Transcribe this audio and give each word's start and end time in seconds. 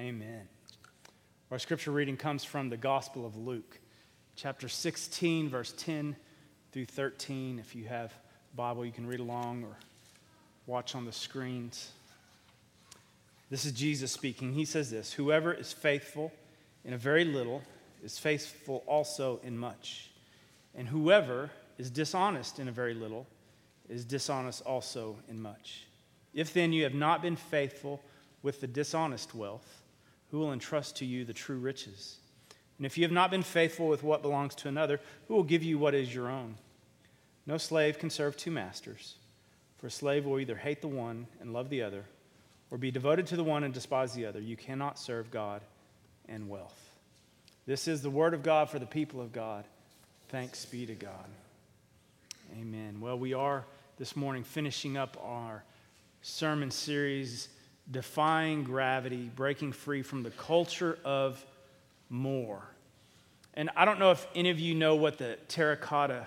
Amen. 0.00 0.48
Our 1.50 1.58
scripture 1.58 1.90
reading 1.90 2.16
comes 2.16 2.42
from 2.42 2.70
the 2.70 2.78
Gospel 2.78 3.26
of 3.26 3.36
Luke, 3.36 3.78
chapter 4.34 4.66
16, 4.66 5.50
verse 5.50 5.74
10 5.76 6.16
through 6.72 6.86
13. 6.86 7.58
If 7.58 7.74
you 7.74 7.84
have 7.84 8.10
a 8.10 8.56
Bible, 8.56 8.86
you 8.86 8.92
can 8.92 9.06
read 9.06 9.20
along 9.20 9.62
or 9.62 9.76
watch 10.66 10.94
on 10.94 11.04
the 11.04 11.12
screens. 11.12 11.92
This 13.50 13.66
is 13.66 13.72
Jesus 13.72 14.10
speaking. 14.10 14.54
He 14.54 14.64
says 14.64 14.90
this 14.90 15.12
Whoever 15.12 15.52
is 15.52 15.70
faithful 15.70 16.32
in 16.82 16.94
a 16.94 16.98
very 16.98 17.26
little 17.26 17.60
is 18.02 18.18
faithful 18.18 18.82
also 18.86 19.38
in 19.42 19.58
much. 19.58 20.08
And 20.74 20.88
whoever 20.88 21.50
is 21.76 21.90
dishonest 21.90 22.58
in 22.58 22.68
a 22.68 22.72
very 22.72 22.94
little 22.94 23.26
is 23.86 24.06
dishonest 24.06 24.62
also 24.62 25.18
in 25.28 25.42
much. 25.42 25.84
If 26.32 26.54
then 26.54 26.72
you 26.72 26.84
have 26.84 26.94
not 26.94 27.20
been 27.20 27.36
faithful 27.36 28.00
with 28.42 28.62
the 28.62 28.66
dishonest 28.66 29.34
wealth, 29.34 29.79
who 30.30 30.38
will 30.38 30.52
entrust 30.52 30.96
to 30.96 31.04
you 31.04 31.24
the 31.24 31.32
true 31.32 31.58
riches? 31.58 32.16
And 32.78 32.86
if 32.86 32.96
you 32.96 33.04
have 33.04 33.12
not 33.12 33.30
been 33.30 33.42
faithful 33.42 33.88
with 33.88 34.02
what 34.02 34.22
belongs 34.22 34.54
to 34.56 34.68
another, 34.68 35.00
who 35.28 35.34
will 35.34 35.42
give 35.42 35.62
you 35.62 35.78
what 35.78 35.94
is 35.94 36.14
your 36.14 36.30
own? 36.30 36.56
No 37.46 37.58
slave 37.58 37.98
can 37.98 38.10
serve 38.10 38.36
two 38.36 38.50
masters, 38.50 39.16
for 39.78 39.88
a 39.88 39.90
slave 39.90 40.24
will 40.24 40.40
either 40.40 40.56
hate 40.56 40.80
the 40.80 40.88
one 40.88 41.26
and 41.40 41.52
love 41.52 41.68
the 41.68 41.82
other, 41.82 42.04
or 42.70 42.78
be 42.78 42.90
devoted 42.90 43.26
to 43.26 43.36
the 43.36 43.44
one 43.44 43.64
and 43.64 43.74
despise 43.74 44.14
the 44.14 44.26
other. 44.26 44.40
You 44.40 44.56
cannot 44.56 44.98
serve 44.98 45.30
God 45.30 45.62
and 46.28 46.48
wealth. 46.48 46.90
This 47.66 47.88
is 47.88 48.02
the 48.02 48.10
word 48.10 48.34
of 48.34 48.42
God 48.42 48.70
for 48.70 48.78
the 48.78 48.86
people 48.86 49.20
of 49.20 49.32
God. 49.32 49.64
Thanks 50.28 50.64
be 50.64 50.86
to 50.86 50.94
God. 50.94 51.28
Amen. 52.58 53.00
Well, 53.00 53.18
we 53.18 53.34
are 53.34 53.64
this 53.98 54.16
morning 54.16 54.42
finishing 54.42 54.96
up 54.96 55.16
our 55.22 55.64
sermon 56.22 56.70
series, 56.70 57.48
Defying 57.90 58.64
Gravity, 58.64 59.30
Breaking 59.34 59.72
Free 59.72 60.02
from 60.02 60.22
the 60.22 60.30
Culture 60.30 60.98
of 61.04 61.44
More. 62.08 62.62
And 63.54 63.70
I 63.74 63.84
don't 63.84 63.98
know 63.98 64.12
if 64.12 64.26
any 64.34 64.50
of 64.50 64.60
you 64.60 64.74
know 64.74 64.94
what 64.94 65.18
the 65.18 65.38
terracotta 65.48 66.26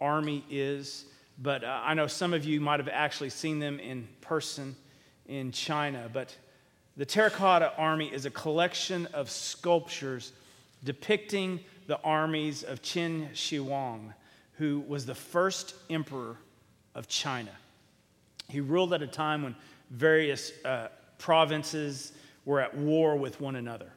army 0.00 0.44
is, 0.50 1.04
but 1.38 1.64
uh, 1.64 1.80
I 1.84 1.94
know 1.94 2.06
some 2.06 2.32
of 2.32 2.44
you 2.44 2.60
might 2.60 2.80
have 2.80 2.88
actually 2.88 3.30
seen 3.30 3.58
them 3.58 3.78
in 3.78 4.08
person 4.20 4.74
in 5.26 5.52
China. 5.52 6.10
But 6.12 6.34
the 6.96 7.04
terracotta 7.04 7.72
army 7.76 8.12
is 8.12 8.26
a 8.26 8.30
collection 8.30 9.06
of 9.12 9.30
sculptures 9.30 10.32
depicting 10.84 11.60
the 11.86 12.00
armies 12.02 12.62
of 12.62 12.82
Qin 12.82 13.28
Shi 13.34 13.56
Huang, 13.56 14.14
who 14.54 14.80
was 14.86 15.06
the 15.06 15.14
first 15.14 15.74
emperor 15.90 16.36
of 16.94 17.08
China. 17.08 17.50
He 18.48 18.60
ruled 18.60 18.92
at 18.92 19.02
a 19.02 19.06
time 19.06 19.42
when 19.42 19.56
various 19.90 20.52
uh, 20.64 20.88
provinces 21.18 22.12
were 22.44 22.60
at 22.60 22.76
war 22.76 23.16
with 23.16 23.40
one 23.40 23.56
another. 23.56 23.92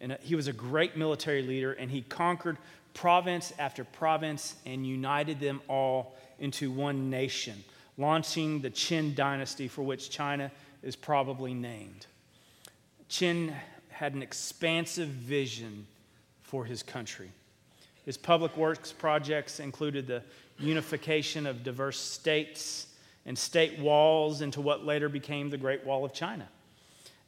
And 0.00 0.16
he 0.20 0.34
was 0.34 0.48
a 0.48 0.52
great 0.52 0.96
military 0.96 1.42
leader, 1.42 1.72
and 1.72 1.90
he 1.90 2.02
conquered 2.02 2.58
province 2.94 3.52
after 3.58 3.84
province 3.84 4.56
and 4.66 4.86
united 4.86 5.40
them 5.40 5.60
all 5.68 6.16
into 6.38 6.70
one 6.70 7.08
nation, 7.10 7.64
launching 7.96 8.60
the 8.60 8.70
Qin 8.70 9.14
dynasty, 9.14 9.68
for 9.68 9.82
which 9.82 10.10
China 10.10 10.50
is 10.82 10.96
probably 10.96 11.54
named. 11.54 12.06
Qin 13.08 13.54
had 13.88 14.14
an 14.14 14.22
expansive 14.22 15.08
vision 15.08 15.86
for 16.42 16.64
his 16.64 16.82
country. 16.82 17.30
His 18.04 18.16
public 18.16 18.56
works 18.56 18.92
projects 18.92 19.58
included 19.58 20.06
the 20.06 20.22
unification 20.58 21.46
of 21.46 21.64
diverse 21.64 21.98
states 21.98 22.88
and 23.26 23.36
state 23.36 23.78
walls 23.78 24.40
into 24.40 24.60
what 24.60 24.86
later 24.86 25.08
became 25.08 25.50
the 25.50 25.58
Great 25.58 25.84
Wall 25.84 26.04
of 26.04 26.14
China. 26.14 26.48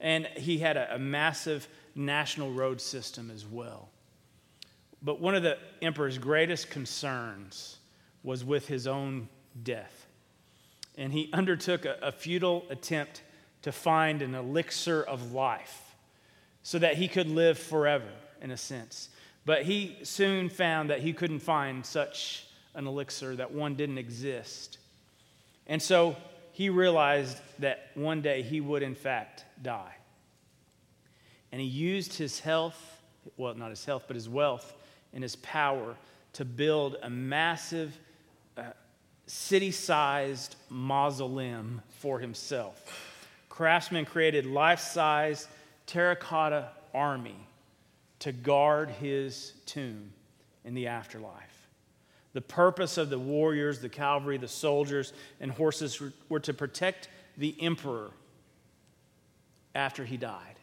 And 0.01 0.27
he 0.37 0.59
had 0.59 0.77
a, 0.77 0.95
a 0.95 0.99
massive 0.99 1.69
national 1.95 2.53
road 2.53 2.81
system 2.81 3.31
as 3.31 3.45
well. 3.45 3.89
But 5.03 5.21
one 5.21 5.35
of 5.35 5.43
the 5.43 5.59
emperor's 5.83 6.17
greatest 6.19 6.71
concerns 6.71 7.79
was 8.23 8.45
with 8.45 8.69
his 8.69 8.87
own 8.87 9.29
death. 9.63 10.07
And 10.97 11.13
he 11.13 11.31
undertook 11.33 11.85
a, 11.85 11.99
a 12.01 12.13
futile 12.13 12.65
attempt 12.71 13.23
to 13.63 13.73
find 13.73 14.23
an 14.23 14.35
elixir 14.35 15.03
of 15.03 15.33
life 15.33 15.97
so 16.63 16.79
that 16.79 16.95
he 16.95 17.09
could 17.09 17.29
live 17.29 17.59
forever, 17.59 18.11
in 18.41 18.51
a 18.51 18.57
sense. 18.57 19.09
But 19.45 19.63
he 19.63 19.97
soon 20.03 20.49
found 20.49 20.91
that 20.91 21.01
he 21.01 21.13
couldn't 21.13 21.41
find 21.41 21.85
such 21.85 22.47
an 22.75 22.87
elixir, 22.87 23.35
that 23.37 23.53
one 23.53 23.75
didn't 23.75 23.99
exist. 23.99 24.79
And 25.69 25.81
so 25.81 26.17
he 26.53 26.71
realized 26.71 27.39
that 27.59 27.91
one 27.95 28.23
day 28.23 28.43
he 28.43 28.61
would, 28.61 28.83
in 28.83 28.95
fact, 28.95 29.45
die. 29.63 29.95
And 31.53 31.61
he 31.61 31.67
used 31.67 32.15
his 32.15 32.41
health, 32.41 33.01
well, 33.37 33.55
not 33.55 33.71
his 33.71 33.85
health, 33.85 34.05
but 34.07 34.17
his 34.17 34.29
wealth 34.29 34.75
and 35.13 35.23
his 35.23 35.37
power 35.37 35.95
to 36.35 36.45
build 36.45 36.97
a 37.03 37.11
massive 37.11 37.97
uh, 38.57 38.63
city 39.27 39.71
sized 39.71 40.57
mausoleum 40.69 41.83
for 41.89 42.19
himself. 42.19 42.83
Craftsmen 43.49 44.05
created 44.05 44.47
life 44.47 44.81
size 44.81 45.49
terracotta 45.87 46.69
army 46.95 47.37
to 48.21 48.33
guard 48.33 48.91
his 48.91 49.53
tomb 49.67 50.13
in 50.65 50.75
the 50.75 50.87
afterlife. 50.87 51.58
The 52.35 52.41
purpose 52.41 52.99
of 52.99 53.11
the 53.11 53.19
warriors, 53.19 53.81
the 53.81 53.89
cavalry, 53.89 54.37
the 54.37 54.49
soldiers, 54.49 55.13
and 55.41 55.51
horses 55.51 56.01
were 56.29 56.41
to 56.41 56.53
protect 56.53 57.09
the 57.37 57.55
emperor 57.61 58.11
after 59.75 60.05
he 60.05 60.17
died. 60.17 60.57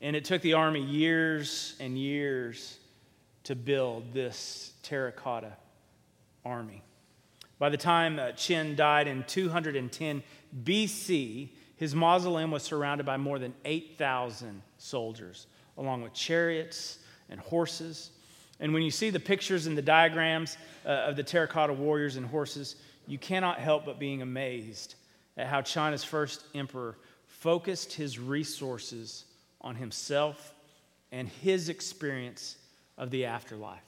And 0.00 0.14
it 0.16 0.24
took 0.24 0.42
the 0.42 0.54
army 0.54 0.82
years 0.82 1.76
and 1.80 1.98
years 1.98 2.78
to 3.44 3.54
build 3.54 4.12
this 4.12 4.72
terracotta 4.82 5.52
army. 6.44 6.82
By 7.58 7.68
the 7.68 7.76
time 7.76 8.18
uh, 8.18 8.28
Qin 8.32 8.76
died 8.76 9.06
in 9.06 9.24
210 9.24 10.22
BC, 10.64 11.48
his 11.76 11.94
mausoleum 11.94 12.50
was 12.50 12.62
surrounded 12.62 13.04
by 13.04 13.16
more 13.16 13.38
than 13.38 13.54
8,000 13.64 14.62
soldiers, 14.78 15.46
along 15.78 16.02
with 16.02 16.12
chariots 16.12 16.98
and 17.28 17.40
horses. 17.40 18.10
And 18.60 18.72
when 18.72 18.82
you 18.82 18.90
see 18.90 19.10
the 19.10 19.20
pictures 19.20 19.66
and 19.66 19.76
the 19.76 19.82
diagrams 19.82 20.56
uh, 20.86 20.90
of 20.90 21.16
the 21.16 21.22
terracotta 21.22 21.72
warriors 21.72 22.16
and 22.16 22.26
horses, 22.26 22.76
you 23.06 23.18
cannot 23.18 23.58
help 23.58 23.84
but 23.84 23.98
being 23.98 24.22
amazed 24.22 24.94
at 25.36 25.48
how 25.48 25.60
China's 25.62 26.04
first 26.04 26.44
emperor 26.54 26.96
focused 27.26 27.92
his 27.92 28.18
resources 28.18 29.24
on 29.60 29.74
himself 29.74 30.54
and 31.10 31.28
his 31.28 31.68
experience 31.68 32.56
of 32.96 33.10
the 33.10 33.26
afterlife. 33.26 33.82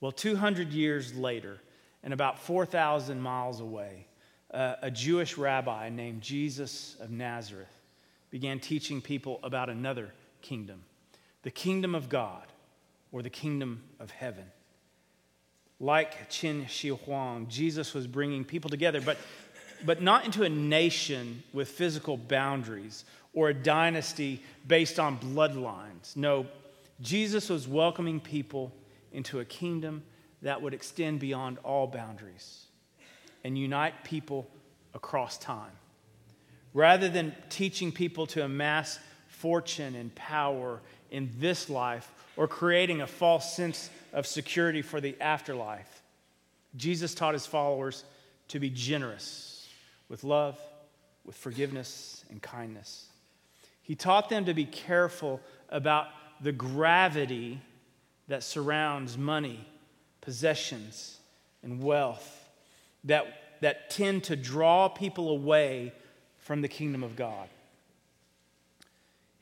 Well, 0.00 0.12
200 0.12 0.72
years 0.72 1.14
later, 1.14 1.58
and 2.02 2.12
about 2.12 2.38
4,000 2.38 3.20
miles 3.20 3.60
away, 3.60 4.06
uh, 4.52 4.76
a 4.80 4.90
Jewish 4.90 5.36
rabbi 5.36 5.88
named 5.88 6.22
Jesus 6.22 6.96
of 7.00 7.10
Nazareth 7.10 7.74
began 8.30 8.60
teaching 8.60 9.00
people 9.00 9.40
about 9.42 9.70
another 9.70 10.12
kingdom, 10.40 10.84
the 11.42 11.50
kingdom 11.50 11.94
of 11.94 12.08
God 12.08 12.46
or 13.16 13.22
the 13.22 13.30
kingdom 13.30 13.82
of 13.98 14.10
heaven. 14.10 14.44
Like 15.80 16.28
Qin 16.28 16.68
Shi 16.68 16.88
Huang, 16.88 17.46
Jesus 17.48 17.94
was 17.94 18.06
bringing 18.06 18.44
people 18.44 18.68
together, 18.68 19.00
but, 19.00 19.16
but 19.86 20.02
not 20.02 20.26
into 20.26 20.42
a 20.42 20.50
nation 20.50 21.42
with 21.54 21.66
physical 21.66 22.18
boundaries 22.18 23.06
or 23.32 23.48
a 23.48 23.54
dynasty 23.54 24.42
based 24.66 25.00
on 25.00 25.16
bloodlines. 25.16 26.14
No, 26.14 26.44
Jesus 27.00 27.48
was 27.48 27.66
welcoming 27.66 28.20
people 28.20 28.70
into 29.12 29.40
a 29.40 29.46
kingdom 29.46 30.02
that 30.42 30.60
would 30.60 30.74
extend 30.74 31.18
beyond 31.18 31.56
all 31.64 31.86
boundaries 31.86 32.66
and 33.44 33.56
unite 33.56 34.04
people 34.04 34.46
across 34.92 35.38
time. 35.38 35.72
Rather 36.74 37.08
than 37.08 37.34
teaching 37.48 37.92
people 37.92 38.26
to 38.26 38.44
amass 38.44 38.98
fortune 39.26 39.94
and 39.94 40.14
power 40.14 40.82
in 41.10 41.30
this 41.38 41.70
life 41.70 42.10
or 42.36 42.46
creating 42.46 43.00
a 43.00 43.06
false 43.06 43.54
sense 43.54 43.90
of 44.12 44.26
security 44.26 44.82
for 44.82 45.00
the 45.00 45.16
afterlife, 45.20 46.02
Jesus 46.76 47.14
taught 47.14 47.34
his 47.34 47.46
followers 47.46 48.04
to 48.48 48.60
be 48.60 48.70
generous 48.70 49.68
with 50.08 50.24
love, 50.24 50.58
with 51.24 51.36
forgiveness, 51.36 52.24
and 52.30 52.40
kindness. 52.40 53.08
He 53.82 53.94
taught 53.94 54.28
them 54.28 54.44
to 54.44 54.54
be 54.54 54.64
careful 54.64 55.40
about 55.68 56.08
the 56.40 56.52
gravity 56.52 57.60
that 58.28 58.42
surrounds 58.42 59.16
money, 59.16 59.66
possessions, 60.20 61.18
and 61.62 61.82
wealth 61.82 62.48
that, 63.04 63.26
that 63.60 63.90
tend 63.90 64.24
to 64.24 64.36
draw 64.36 64.88
people 64.88 65.30
away 65.30 65.92
from 66.38 66.60
the 66.60 66.68
kingdom 66.68 67.02
of 67.02 67.16
God. 67.16 67.48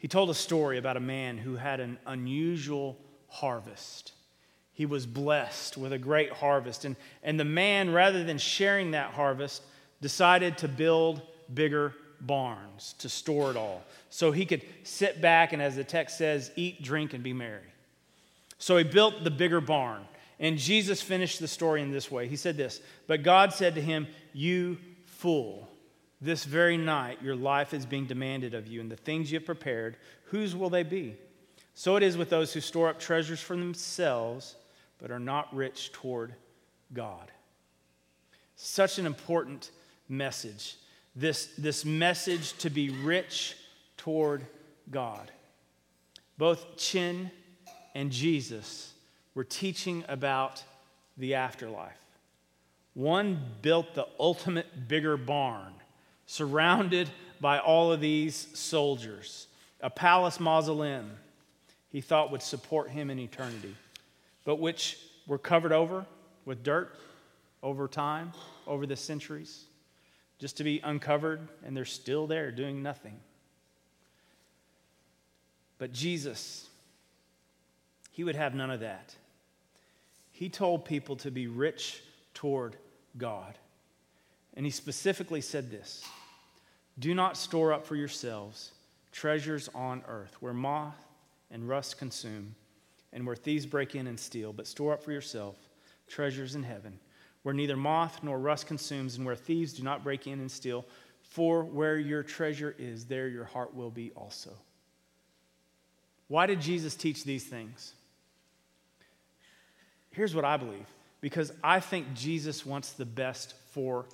He 0.05 0.09
told 0.09 0.29
a 0.29 0.35
story 0.35 0.77
about 0.77 0.99
a 0.99 1.01
man 1.01 1.39
who 1.39 1.57
had 1.57 1.81
an 1.81 1.97
unusual 2.05 2.99
harvest. 3.27 4.13
He 4.75 4.85
was 4.85 5.07
blessed 5.07 5.79
with 5.79 5.95
a 5.95 5.99
great 5.99 6.31
harvest. 6.31 6.85
And, 6.85 6.97
and 7.23 7.41
the 7.41 7.45
man, 7.47 7.91
rather 7.91 8.23
than 8.23 8.37
sharing 8.37 8.91
that 8.91 9.13
harvest, 9.13 9.63
decided 10.03 10.59
to 10.59 10.69
build 10.69 11.23
bigger 11.55 11.95
barns 12.21 12.95
to 12.99 13.09
store 13.09 13.51
it 13.51 13.57
all. 13.57 13.83
So 14.11 14.31
he 14.31 14.45
could 14.45 14.61
sit 14.83 15.23
back 15.23 15.55
and, 15.55 15.63
as 15.63 15.75
the 15.75 15.85
text 15.85 16.19
says, 16.19 16.51
eat, 16.55 16.83
drink, 16.83 17.15
and 17.15 17.25
be 17.25 17.33
merry. 17.33 17.73
So 18.59 18.77
he 18.77 18.85
built 18.85 19.25
the 19.25 19.31
bigger 19.31 19.63
barn. 19.63 20.03
And 20.39 20.59
Jesus 20.59 21.01
finished 21.01 21.41
the 21.41 21.49
story 21.49 21.81
in 21.81 21.91
this 21.91 22.11
way. 22.11 22.29
He 22.29 22.37
said 22.37 22.59
this 22.59 22.83
But 23.07 23.23
God 23.23 23.55
said 23.55 23.75
to 23.77 23.81
him, 23.81 24.07
You 24.35 24.77
fool, 25.07 25.67
this 26.21 26.45
very 26.45 26.77
night 26.77 27.23
your 27.23 27.37
life 27.37 27.75
is 27.75 27.87
being 27.87 28.07
demanded 28.07 28.55
of 28.55 28.67
you, 28.67 28.81
and 28.81 28.91
the 28.91 28.97
things 28.97 29.31
you 29.31 29.39
have 29.39 29.47
prepared, 29.47 29.97
whose 30.27 30.55
will 30.55 30.71
they 30.71 30.83
be? 30.83 31.17
So 31.75 31.97
it 31.97 32.03
is 32.03 32.17
with 32.17 32.31
those 32.31 32.53
who 32.53 32.61
store 32.61 32.89
up 32.89 33.01
treasures 33.01 33.41
for 33.41 33.57
themselves, 33.57 34.57
but 34.99 35.11
are 35.11 35.19
not 35.19 35.55
rich 35.55 35.93
toward 35.93 36.35
God. 36.93 37.31
Such 38.57 38.99
an 38.99 39.07
important 39.07 39.71
message. 40.09 40.77
This, 41.17 41.53
this 41.59 41.85
message 41.85 42.53
to 42.59 42.71
be 42.71 42.91
rich 42.91 43.57
toward 43.97 44.47
God. 44.91 45.31
Both 46.39 46.77
Qin 46.77 47.31
and 47.95 48.11
Jesus 48.11 48.93
were 49.35 49.45
teaching 49.45 50.05
about 50.09 50.63
the 51.17 51.35
afterlife. 51.35 51.99
One 52.95 53.41
built 53.63 53.95
the 53.95 54.07
ultimate 54.19 54.89
bigger 54.89 55.17
barn, 55.17 55.73
surrounded 56.27 57.11
by 57.41 57.59
all 57.59 57.93
of 57.93 58.01
these 58.01 58.49
soldiers, 58.55 59.47
a 59.81 59.91
palace 59.91 60.41
mausoleum 60.41 61.11
he 61.91 62.01
thought 62.01 62.33
would 62.33 62.43
support 62.43 62.91
him 62.91 63.11
in 63.11 63.19
eternity, 63.19 63.75
but 64.45 64.57
which 64.57 64.99
were 65.27 65.39
covered 65.39 65.73
over 65.73 66.05
with 66.45 66.63
dirt 66.63 66.97
over 67.63 67.89
time, 67.89 68.33
over 68.67 68.87
the 68.87 68.97
centuries, 68.97 69.65
just 70.39 70.57
to 70.57 70.65
be 70.65 70.81
uncovered, 70.83 71.41
and 71.65 71.77
they're 71.77 71.85
still 71.85 72.27
there 72.27 72.51
doing 72.51 72.83
nothing. 72.83 73.19
But 75.79 75.93
Jesus, 75.93 76.69
he 78.11 78.25
would 78.25 78.37
have 78.37 78.55
none 78.55 78.71
of 78.71 78.81
that. 78.81 79.15
He 80.33 80.49
told 80.49 80.85
people 80.85 81.17
to 81.17 81.31
be 81.31 81.47
rich 81.47 82.03
toward 82.35 82.77
God. 83.17 83.57
And 84.55 84.65
he 84.65 84.71
specifically 84.71 85.41
said 85.41 85.71
this 85.71 86.05
Do 86.99 87.15
not 87.15 87.37
store 87.37 87.73
up 87.73 87.87
for 87.87 87.97
yourselves 87.97 88.73
treasures 89.13 89.69
on 89.75 90.03
earth 90.09 90.37
where 90.41 90.53
moth 90.53 90.97
and 91.51 91.69
rust 91.69 91.99
consume 91.99 92.55
and 93.13 93.25
where 93.25 93.37
thieves 93.37 93.65
break 93.65 93.95
in 93.95 94.09
and 94.09 94.19
steal, 94.19 94.53
but 94.53 94.67
store 94.67 94.93
up 94.93 95.03
for 95.03 95.13
yourself 95.13 95.57
treasures 96.09 96.55
in 96.55 96.63
heaven 96.63 96.99
where 97.45 97.55
neither 97.55 97.77
moth 97.77 98.21
nor 98.23 98.39
rust 98.39 98.67
consumes, 98.67 99.17
and 99.17 99.25
where 99.25 99.37
thieves 99.37 99.75
do 99.75 99.83
not 99.83 100.03
break 100.03 100.27
in 100.27 100.41
and 100.41 100.51
steal. 100.51 100.85
For 101.21 101.63
where 101.63 101.99
your 101.99 102.23
treasure 102.23 102.75
is, 102.79 103.05
there 103.05 103.29
your 103.29 103.45
heart 103.45 103.75
will 103.75 103.91
be 103.91 104.11
also. 104.17 104.51
Why 106.29 106.47
did 106.47 106.61
Jesus 106.61 106.97
teach 106.97 107.23
these 107.23 107.45
things? 107.45 107.93
Here's 110.11 110.35
what 110.35 110.45
I 110.45 110.57
believe 110.57 110.87
because 111.21 111.53
I 111.63 111.81
think 111.81 112.15
Jesus 112.15 112.67
wants 112.67 112.93
the 112.93 113.05
best 113.05 113.55
for 113.73 114.07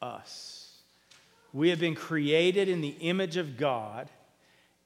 us. 0.00 0.70
We 1.52 1.70
have 1.70 1.80
been 1.80 1.94
created 1.94 2.68
in 2.68 2.80
the 2.80 2.96
image 3.00 3.36
of 3.36 3.56
God, 3.56 4.08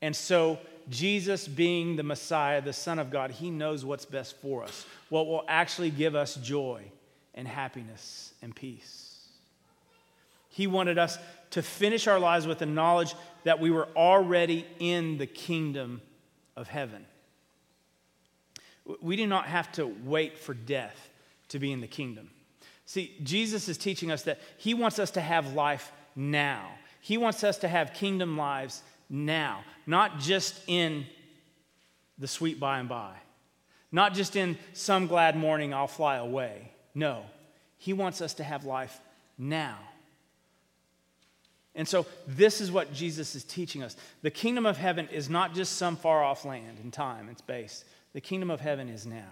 and 0.02 0.14
so 0.14 0.58
Jesus, 0.88 1.46
being 1.46 1.96
the 1.96 2.02
Messiah, 2.02 2.60
the 2.60 2.72
Son 2.72 2.98
of 2.98 3.10
God, 3.10 3.30
he 3.30 3.50
knows 3.50 3.84
what's 3.84 4.04
best 4.04 4.36
for 4.36 4.62
us, 4.62 4.86
what 5.08 5.26
will 5.26 5.44
actually 5.48 5.90
give 5.90 6.14
us 6.14 6.34
joy 6.36 6.82
and 7.34 7.46
happiness 7.46 8.32
and 8.42 8.54
peace. 8.54 9.28
He 10.48 10.66
wanted 10.66 10.98
us 10.98 11.18
to 11.50 11.62
finish 11.62 12.06
our 12.06 12.18
lives 12.18 12.46
with 12.46 12.58
the 12.58 12.66
knowledge 12.66 13.14
that 13.44 13.60
we 13.60 13.70
were 13.70 13.88
already 13.96 14.66
in 14.78 15.18
the 15.18 15.26
kingdom 15.26 16.00
of 16.56 16.68
heaven. 16.68 17.06
We 19.00 19.16
do 19.16 19.26
not 19.26 19.46
have 19.46 19.70
to 19.72 19.86
wait 20.04 20.38
for 20.38 20.54
death 20.54 21.10
to 21.48 21.58
be 21.58 21.70
in 21.72 21.80
the 21.80 21.86
kingdom. 21.86 22.30
See, 22.90 23.14
Jesus 23.22 23.68
is 23.68 23.78
teaching 23.78 24.10
us 24.10 24.22
that 24.22 24.40
He 24.56 24.74
wants 24.74 24.98
us 24.98 25.12
to 25.12 25.20
have 25.20 25.54
life 25.54 25.92
now. 26.16 26.72
He 27.00 27.18
wants 27.18 27.44
us 27.44 27.58
to 27.58 27.68
have 27.68 27.94
kingdom 27.94 28.36
lives 28.36 28.82
now, 29.08 29.60
not 29.86 30.18
just 30.18 30.60
in 30.66 31.06
the 32.18 32.26
sweet 32.26 32.58
by 32.58 32.80
and 32.80 32.88
by, 32.88 33.14
not 33.92 34.12
just 34.12 34.34
in 34.34 34.58
some 34.72 35.06
glad 35.06 35.36
morning 35.36 35.72
I'll 35.72 35.86
fly 35.86 36.16
away. 36.16 36.72
No, 36.92 37.22
He 37.78 37.92
wants 37.92 38.20
us 38.20 38.34
to 38.34 38.42
have 38.42 38.64
life 38.64 39.00
now. 39.38 39.78
And 41.76 41.86
so, 41.86 42.06
this 42.26 42.60
is 42.60 42.72
what 42.72 42.92
Jesus 42.92 43.36
is 43.36 43.44
teaching 43.44 43.84
us. 43.84 43.94
The 44.22 44.32
kingdom 44.32 44.66
of 44.66 44.76
heaven 44.76 45.08
is 45.12 45.30
not 45.30 45.54
just 45.54 45.76
some 45.76 45.94
far 45.94 46.24
off 46.24 46.44
land 46.44 46.78
in 46.82 46.90
time 46.90 47.28
and 47.28 47.38
space. 47.38 47.84
The 48.14 48.20
kingdom 48.20 48.50
of 48.50 48.60
heaven 48.60 48.88
is 48.88 49.06
now. 49.06 49.30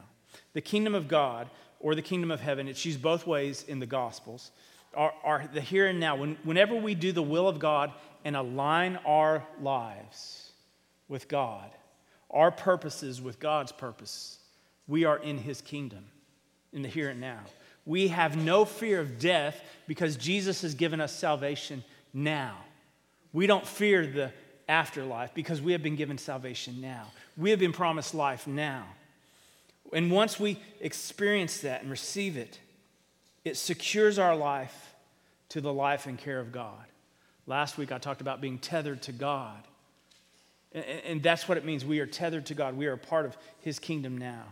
The 0.52 0.60
kingdom 0.60 0.94
of 0.94 1.08
God 1.08 1.50
or 1.80 1.94
the 1.94 2.02
kingdom 2.02 2.30
of 2.30 2.40
heaven, 2.40 2.68
it's 2.68 2.84
used 2.84 3.00
both 3.00 3.26
ways 3.26 3.64
in 3.68 3.78
the 3.78 3.86
Gospels, 3.86 4.50
are, 4.94 5.48
the 5.52 5.60
here 5.60 5.86
and 5.86 6.00
now. 6.00 6.16
When, 6.16 6.36
whenever 6.42 6.74
we 6.74 6.94
do 6.94 7.12
the 7.12 7.22
will 7.22 7.48
of 7.48 7.58
God 7.58 7.92
and 8.24 8.34
align 8.34 8.96
our 9.06 9.46
lives 9.60 10.52
with 11.08 11.28
God, 11.28 11.70
our 12.30 12.50
purposes 12.50 13.22
with 13.22 13.38
God's 13.38 13.72
purpose, 13.72 14.38
we 14.86 15.04
are 15.04 15.18
in 15.18 15.38
his 15.38 15.60
kingdom 15.60 16.04
in 16.72 16.82
the 16.82 16.88
here 16.88 17.10
and 17.10 17.20
now. 17.20 17.40
We 17.86 18.08
have 18.08 18.36
no 18.36 18.64
fear 18.64 19.00
of 19.00 19.18
death 19.18 19.62
because 19.86 20.16
Jesus 20.16 20.62
has 20.62 20.74
given 20.74 21.00
us 21.00 21.14
salvation 21.14 21.84
now. 22.12 22.56
We 23.32 23.46
don't 23.46 23.66
fear 23.66 24.06
the 24.06 24.32
afterlife 24.68 25.32
because 25.32 25.62
we 25.62 25.72
have 25.72 25.82
been 25.82 25.96
given 25.96 26.18
salvation 26.18 26.80
now. 26.80 27.06
We 27.36 27.50
have 27.50 27.58
been 27.58 27.72
promised 27.72 28.14
life 28.14 28.46
now. 28.46 28.84
And 29.92 30.10
once 30.10 30.38
we 30.38 30.58
experience 30.80 31.60
that 31.60 31.82
and 31.82 31.90
receive 31.90 32.36
it, 32.36 32.58
it 33.44 33.56
secures 33.56 34.18
our 34.18 34.36
life 34.36 34.94
to 35.50 35.60
the 35.60 35.72
life 35.72 36.06
and 36.06 36.18
care 36.18 36.40
of 36.40 36.52
God. 36.52 36.84
Last 37.46 37.78
week 37.78 37.90
I 37.92 37.98
talked 37.98 38.20
about 38.20 38.40
being 38.40 38.58
tethered 38.58 39.02
to 39.02 39.12
God. 39.12 39.62
And, 40.72 41.22
that's 41.22 41.48
what 41.48 41.56
it 41.56 41.64
means. 41.64 41.82
We 41.82 42.00
are 42.00 42.06
tethered 42.06 42.46
to 42.46 42.54
God. 42.54 42.76
We 42.76 42.86
are 42.86 42.92
a 42.92 42.98
part 42.98 43.24
of 43.24 43.36
His 43.60 43.78
kingdom 43.78 44.18
now. 44.18 44.44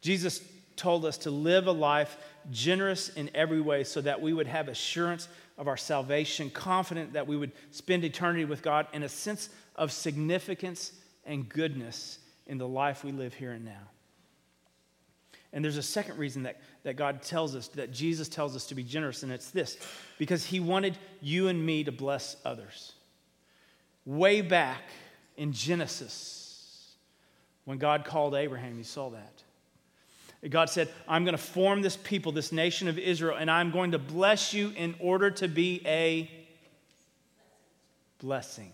Jesus 0.00 0.42
told 0.74 1.04
us 1.04 1.18
to 1.18 1.30
live 1.30 1.68
a 1.68 1.72
life 1.72 2.16
generous 2.50 3.08
in 3.10 3.30
every 3.34 3.60
way 3.60 3.84
so 3.84 4.00
that 4.00 4.20
we 4.20 4.32
would 4.32 4.48
have 4.48 4.66
assurance 4.68 5.28
of 5.56 5.68
our 5.68 5.76
salvation, 5.76 6.50
confident 6.50 7.12
that 7.12 7.26
we 7.26 7.36
would 7.36 7.52
spend 7.70 8.04
eternity 8.04 8.44
with 8.44 8.62
God, 8.62 8.88
and 8.92 9.04
a 9.04 9.08
sense 9.08 9.48
of 9.76 9.92
significance 9.92 10.92
and 11.24 11.48
goodness 11.48 12.18
in 12.46 12.58
the 12.58 12.68
life 12.68 13.04
we 13.04 13.12
live 13.12 13.34
here 13.34 13.52
and 13.52 13.64
now. 13.64 13.88
And 15.52 15.64
there's 15.64 15.78
a 15.78 15.82
second 15.82 16.18
reason 16.18 16.42
that, 16.42 16.60
that 16.82 16.96
God 16.96 17.22
tells 17.22 17.56
us, 17.56 17.68
that 17.68 17.90
Jesus 17.90 18.28
tells 18.28 18.54
us 18.54 18.66
to 18.66 18.74
be 18.74 18.82
generous, 18.82 19.22
and 19.22 19.32
it's 19.32 19.50
this 19.50 19.78
because 20.18 20.44
he 20.44 20.60
wanted 20.60 20.98
you 21.20 21.48
and 21.48 21.64
me 21.64 21.84
to 21.84 21.92
bless 21.92 22.36
others. 22.44 22.92
Way 24.04 24.42
back 24.42 24.82
in 25.36 25.52
Genesis, 25.52 26.94
when 27.64 27.78
God 27.78 28.04
called 28.04 28.34
Abraham, 28.34 28.76
you 28.76 28.84
saw 28.84 29.10
that. 29.10 29.42
God 30.50 30.70
said, 30.70 30.88
I'm 31.08 31.24
going 31.24 31.36
to 31.36 31.42
form 31.42 31.82
this 31.82 31.96
people, 31.96 32.30
this 32.30 32.52
nation 32.52 32.86
of 32.86 32.98
Israel, 32.98 33.36
and 33.36 33.50
I'm 33.50 33.70
going 33.70 33.92
to 33.92 33.98
bless 33.98 34.54
you 34.54 34.72
in 34.76 34.94
order 35.00 35.30
to 35.32 35.48
be 35.48 35.82
a 35.84 36.30
blessing. 38.20 38.72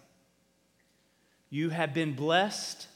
You 1.49 1.71
have 1.71 1.95
been 1.95 2.15
blessed 2.15 2.89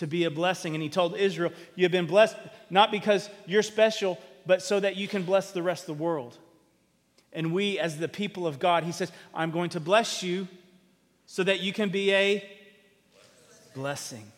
to 0.00 0.06
be 0.06 0.24
a 0.24 0.30
blessing. 0.30 0.74
And 0.74 0.82
he 0.82 0.88
told 0.88 1.14
Israel, 1.16 1.52
You 1.76 1.84
have 1.84 1.92
been 1.92 2.06
blessed 2.06 2.36
not 2.70 2.90
because 2.90 3.28
you're 3.46 3.62
special, 3.62 4.18
but 4.46 4.62
so 4.62 4.80
that 4.80 4.96
you 4.96 5.06
can 5.06 5.22
bless 5.22 5.52
the 5.52 5.62
rest 5.62 5.88
of 5.88 5.98
the 5.98 6.02
world. 6.02 6.36
And 7.32 7.52
we, 7.52 7.78
as 7.78 7.98
the 7.98 8.08
people 8.08 8.46
of 8.46 8.58
God, 8.58 8.82
he 8.82 8.92
says, 8.92 9.12
I'm 9.34 9.50
going 9.50 9.70
to 9.70 9.80
bless 9.80 10.22
you 10.22 10.48
so 11.26 11.44
that 11.44 11.60
you 11.60 11.72
can 11.72 11.90
be 11.90 12.12
a 12.12 12.44
blessing. 13.74 14.32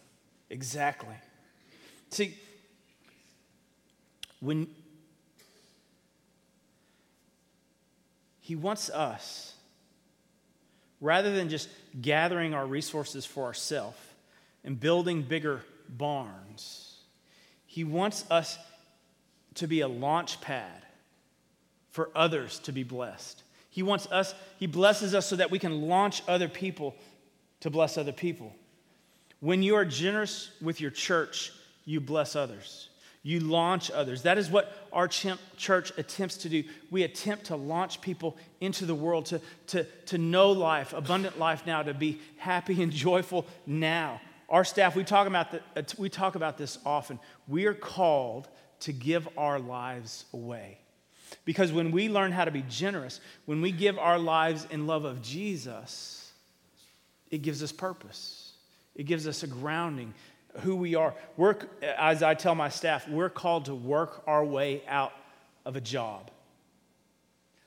Exactly. 0.50 1.14
See, 2.11 2.37
when 4.40 4.66
he 8.40 8.57
wants 8.57 8.90
us, 8.90 9.54
rather 11.00 11.33
than 11.33 11.49
just 11.49 11.69
gathering 12.00 12.52
our 12.52 12.66
resources 12.66 13.25
for 13.25 13.45
ourselves 13.45 13.97
and 14.64 14.78
building 14.78 15.23
bigger 15.23 15.62
barns, 15.88 16.99
he 17.66 17.85
wants 17.85 18.25
us 18.31 18.59
to 19.54 19.66
be 19.66 19.81
a 19.81 19.88
launch 19.88 20.40
pad 20.40 20.83
for 21.90 22.11
others 22.14 22.59
to 22.61 22.73
be 22.73 22.83
blessed. 22.83 23.42
He 23.71 23.83
wants 23.83 24.07
us, 24.11 24.35
he 24.59 24.66
blesses 24.66 25.14
us 25.14 25.26
so 25.26 25.37
that 25.37 25.50
we 25.50 25.59
can 25.59 25.88
launch 25.88 26.23
other 26.28 26.49
people 26.49 26.95
to 27.61 27.71
bless 27.71 27.97
other 27.97 28.12
people. 28.12 28.54
When 29.40 29.62
you 29.62 29.75
are 29.76 29.85
generous 29.85 30.50
with 30.61 30.81
your 30.81 30.90
church, 30.90 31.52
you 31.85 32.00
bless 32.00 32.37
others. 32.37 32.88
You 33.23 33.40
launch 33.40 33.90
others. 33.90 34.23
That 34.23 34.37
is 34.37 34.50
what 34.50 34.73
our 34.92 35.09
church 35.09 35.92
attempts 35.97 36.37
to 36.38 36.49
do. 36.49 36.64
We 36.90 37.04
attempt 37.04 37.47
to 37.47 37.57
launch 37.57 38.00
people 38.00 38.37
into 38.61 38.85
the 38.85 38.95
world, 38.95 39.26
to, 39.26 39.40
to, 39.69 39.85
to 40.07 40.19
know 40.19 40.50
life, 40.50 40.92
abundant 40.92 41.38
life 41.38 41.64
now, 41.66 41.83
to 41.83 41.95
be 41.95 42.21
happy 42.37 42.83
and 42.83 42.90
joyful 42.90 43.47
now. 43.64 44.21
Our 44.52 44.64
staff, 44.64 44.94
we 44.94 45.02
talk, 45.02 45.26
about 45.26 45.50
the, 45.50 45.61
uh, 45.75 45.82
we 45.97 46.11
talk 46.11 46.35
about 46.35 46.59
this 46.59 46.78
often. 46.85 47.18
We 47.49 47.64
are 47.64 47.75
called 47.75 48.49
to 48.80 48.92
give 48.92 49.26
our 49.38 49.59
lives 49.59 50.26
away. 50.35 50.78
Because 51.47 51.73
when 51.73 51.90
we 51.90 52.11
learn 52.11 52.32
how 52.32 52.44
to 52.44 52.50
be 52.50 52.62
generous, 52.68 53.21
when 53.47 53.62
we 53.62 53.73
give 53.73 53.99
our 53.99 54.18
lives 54.18 54.66
in 54.71 54.87
love 54.87 55.06
of 55.06 55.23
Jesus, 55.23 56.30
it 57.30 57.38
gives 57.38 57.62
us 57.62 57.73
purpose. 57.73 58.52
It 58.94 59.04
gives 59.04 59.26
us 59.26 59.42
a 59.42 59.47
grounding, 59.47 60.12
who 60.61 60.76
we 60.76 60.97
are. 60.97 61.14
We're, 61.38 61.56
as 61.80 62.23
I 62.23 62.35
tell 62.35 62.54
my 62.54 62.68
staff, 62.68 63.09
we're 63.09 63.30
called 63.30 63.64
to 63.64 63.75
work 63.75 64.23
our 64.26 64.44
way 64.44 64.82
out 64.87 65.14
of 65.64 65.76
a 65.76 65.80
job 65.80 66.30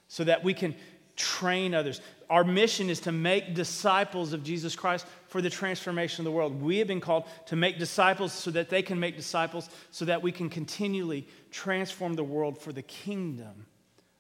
so 0.08 0.24
that 0.24 0.44
we 0.44 0.54
can 0.54 0.75
train 1.15 1.74
others. 1.74 2.00
Our 2.29 2.44
mission 2.44 2.89
is 2.89 3.00
to 3.01 3.12
make 3.12 3.53
disciples 3.53 4.34
of 4.34 4.44
Jesus 4.44 4.75
Christ 4.75 5.05
for 5.27 5.41
the 5.41 5.50
transformation 5.50 6.22
of 6.22 6.25
the 6.25 6.32
world. 6.32 6.62
We 6.62 6.79
have 6.79 6.88
been 6.88 7.01
called 7.01 7.25
to 7.48 7.55
make 7.55 7.77
disciples 7.77 8.34
so 8.34 8.51
that 8.51 8.70
they 8.70 8.82
can 8.82 9.00
make 9.00 9.15
disciples, 9.15 9.70
so 9.91 10.05
that 10.05 10.24
we 10.24 10.32
can 10.32 10.50
continually 10.50 11.27
transform 11.51 12.13
the 12.13 12.24
world 12.24 12.60
for 12.60 12.74
the 12.74 12.82
kingdom 12.82 13.67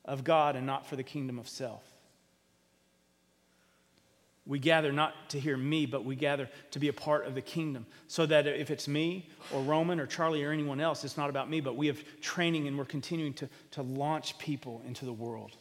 of 0.03 0.23
God 0.23 0.55
and 0.55 0.65
not 0.65 0.85
for 0.85 0.95
the 0.95 1.03
kingdom 1.03 1.39
of 1.39 1.49
self. 1.49 1.83
We 4.47 4.59
gather 4.59 4.91
not 4.91 5.13
to 5.29 5.39
hear 5.39 5.57
me, 5.57 5.87
but 5.87 6.05
we 6.05 6.15
gather 6.15 6.47
to 6.71 6.79
be 6.79 6.87
a 6.87 6.93
part 6.93 7.25
of 7.25 7.33
the 7.33 7.41
kingdom. 7.41 7.87
So 8.07 8.27
that 8.27 8.45
if 8.45 8.69
it's 8.69 8.87
me 8.87 9.27
or 9.51 9.61
Roman 9.61 9.99
or 9.99 10.05
Charlie 10.05 10.43
or 10.43 10.51
anyone 10.51 10.79
else, 10.79 11.03
it's 11.03 11.17
not 11.17 11.31
about 11.31 11.49
me, 11.49 11.61
but 11.61 11.75
we 11.75 11.87
have 11.87 12.03
training 12.21 12.67
and 12.67 12.77
we're 12.77 12.85
continuing 12.85 13.33
to, 13.35 13.49
to 13.71 13.81
launch 13.81 14.37
people 14.37 14.83
into 14.85 15.05
the 15.05 15.13
world. 15.13 15.57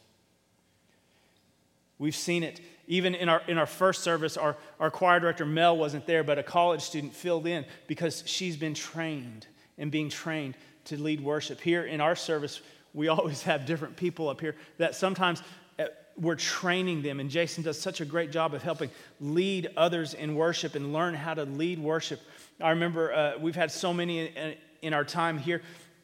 We've 1.99 2.17
seen 2.17 2.43
it 2.43 2.61
even 2.87 3.15
in 3.15 3.29
our, 3.29 3.43
in 3.49 3.59
our 3.59 3.67
first 3.67 4.03
service. 4.03 4.37
Our, 4.37 4.57
our 4.79 4.91
choir 4.91 5.21
director, 5.21 5.47
Mel, 5.47 5.77
wasn't 5.77 6.07
there, 6.07 6.25
but 6.25 6.39
a 6.39 6.43
college 6.43 6.83
student 6.83 7.15
filled 7.15 7.47
in 7.47 7.65
because 7.87 8.23
she's 8.27 8.57
been 8.57 8.75
trained 8.75 9.47
and 9.79 9.91
being 9.91 10.09
trained 10.09 10.57
to 10.87 11.01
lead 11.01 11.21
worship. 11.21 11.61
Here 11.61 11.85
in 11.85 12.01
our 12.01 12.17
service, 12.17 12.61
we 12.93 13.09
always 13.09 13.43
have 13.43 13.67
different 13.67 13.97
people 13.97 14.29
up 14.29 14.41
here 14.41 14.55
that 14.79 14.95
sometimes 14.95 15.43
uh, 15.79 15.87
we're 16.17 16.37
training 16.37 17.03
them, 17.03 17.21
and 17.21 17.31
Jason 17.31 17.63
does 17.63 17.81
such 17.81 18.01
a 18.01 18.05
great 18.05 18.31
job 18.31 18.55
of 18.55 18.63
helping 18.63 18.91
lead 19.21 19.71
others 19.77 20.15
in 20.15 20.35
worship 20.35 20.75
and 20.75 20.93
learn 20.93 21.15
how 21.15 21.35
to 21.35 21.45
lead 21.45 21.79
worship. 21.79 22.21
I 22.61 22.71
remember 22.71 23.13
uh, 23.13 23.33
we've 23.41 23.57
had 23.57 23.73
so 23.73 23.93
many 23.93 24.27
in, 24.29 24.55
in 24.83 24.95
our 24.95 25.05
time 25.05 25.39
here. 25.39 25.63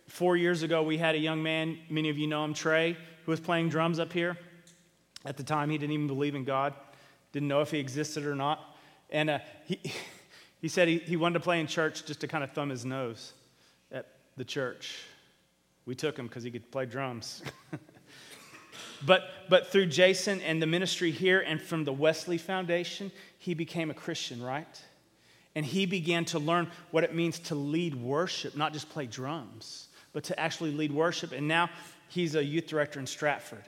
Four 0.08 0.36
years 0.36 0.64
ago, 0.64 0.82
we 0.82 0.98
had 0.98 1.14
a 1.14 1.18
young 1.18 1.40
man, 1.40 1.78
many 1.88 2.08
of 2.08 2.18
you 2.18 2.26
know 2.26 2.44
him, 2.44 2.54
Trey, 2.54 2.96
who 3.24 3.30
was 3.30 3.38
playing 3.38 3.68
drums 3.68 4.00
up 4.00 4.12
here. 4.12 4.36
At 5.24 5.36
the 5.36 5.42
time, 5.42 5.70
he 5.70 5.78
didn't 5.78 5.92
even 5.92 6.06
believe 6.06 6.34
in 6.34 6.44
God, 6.44 6.74
didn't 7.32 7.48
know 7.48 7.60
if 7.60 7.70
he 7.70 7.78
existed 7.78 8.24
or 8.24 8.34
not. 8.34 8.76
And 9.10 9.30
uh, 9.30 9.38
he, 9.66 9.80
he 10.60 10.68
said 10.68 10.88
he, 10.88 10.98
he 10.98 11.16
wanted 11.16 11.34
to 11.34 11.40
play 11.40 11.60
in 11.60 11.66
church 11.66 12.04
just 12.04 12.20
to 12.20 12.28
kind 12.28 12.42
of 12.42 12.52
thumb 12.52 12.70
his 12.70 12.84
nose 12.84 13.32
at 13.92 14.06
the 14.36 14.44
church. 14.44 14.98
We 15.86 15.94
took 15.94 16.18
him 16.18 16.26
because 16.26 16.42
he 16.42 16.50
could 16.50 16.70
play 16.70 16.86
drums. 16.86 17.42
but, 19.06 19.22
but 19.48 19.68
through 19.68 19.86
Jason 19.86 20.40
and 20.42 20.60
the 20.60 20.66
ministry 20.66 21.10
here 21.10 21.40
and 21.40 21.60
from 21.60 21.84
the 21.84 21.92
Wesley 21.92 22.38
Foundation, 22.38 23.10
he 23.38 23.54
became 23.54 23.90
a 23.90 23.94
Christian, 23.94 24.42
right? 24.42 24.80
And 25.54 25.66
he 25.66 25.86
began 25.86 26.24
to 26.26 26.38
learn 26.38 26.70
what 26.90 27.04
it 27.04 27.14
means 27.14 27.38
to 27.40 27.54
lead 27.54 27.94
worship, 27.94 28.56
not 28.56 28.72
just 28.72 28.88
play 28.88 29.06
drums, 29.06 29.88
but 30.12 30.24
to 30.24 30.38
actually 30.38 30.72
lead 30.72 30.92
worship. 30.92 31.32
And 31.32 31.48
now 31.48 31.70
he's 32.08 32.34
a 32.34 32.44
youth 32.44 32.66
director 32.66 33.00
in 33.00 33.06
Stratford. 33.06 33.64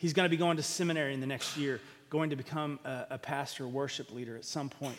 He's 0.00 0.14
going 0.14 0.24
to 0.24 0.30
be 0.30 0.38
going 0.38 0.56
to 0.56 0.62
seminary 0.62 1.12
in 1.12 1.20
the 1.20 1.26
next 1.26 1.58
year, 1.58 1.78
going 2.08 2.30
to 2.30 2.36
become 2.36 2.78
a, 2.86 3.04
a 3.10 3.18
pastor, 3.18 3.68
worship 3.68 4.10
leader 4.10 4.34
at 4.34 4.46
some 4.46 4.70
point, 4.70 4.96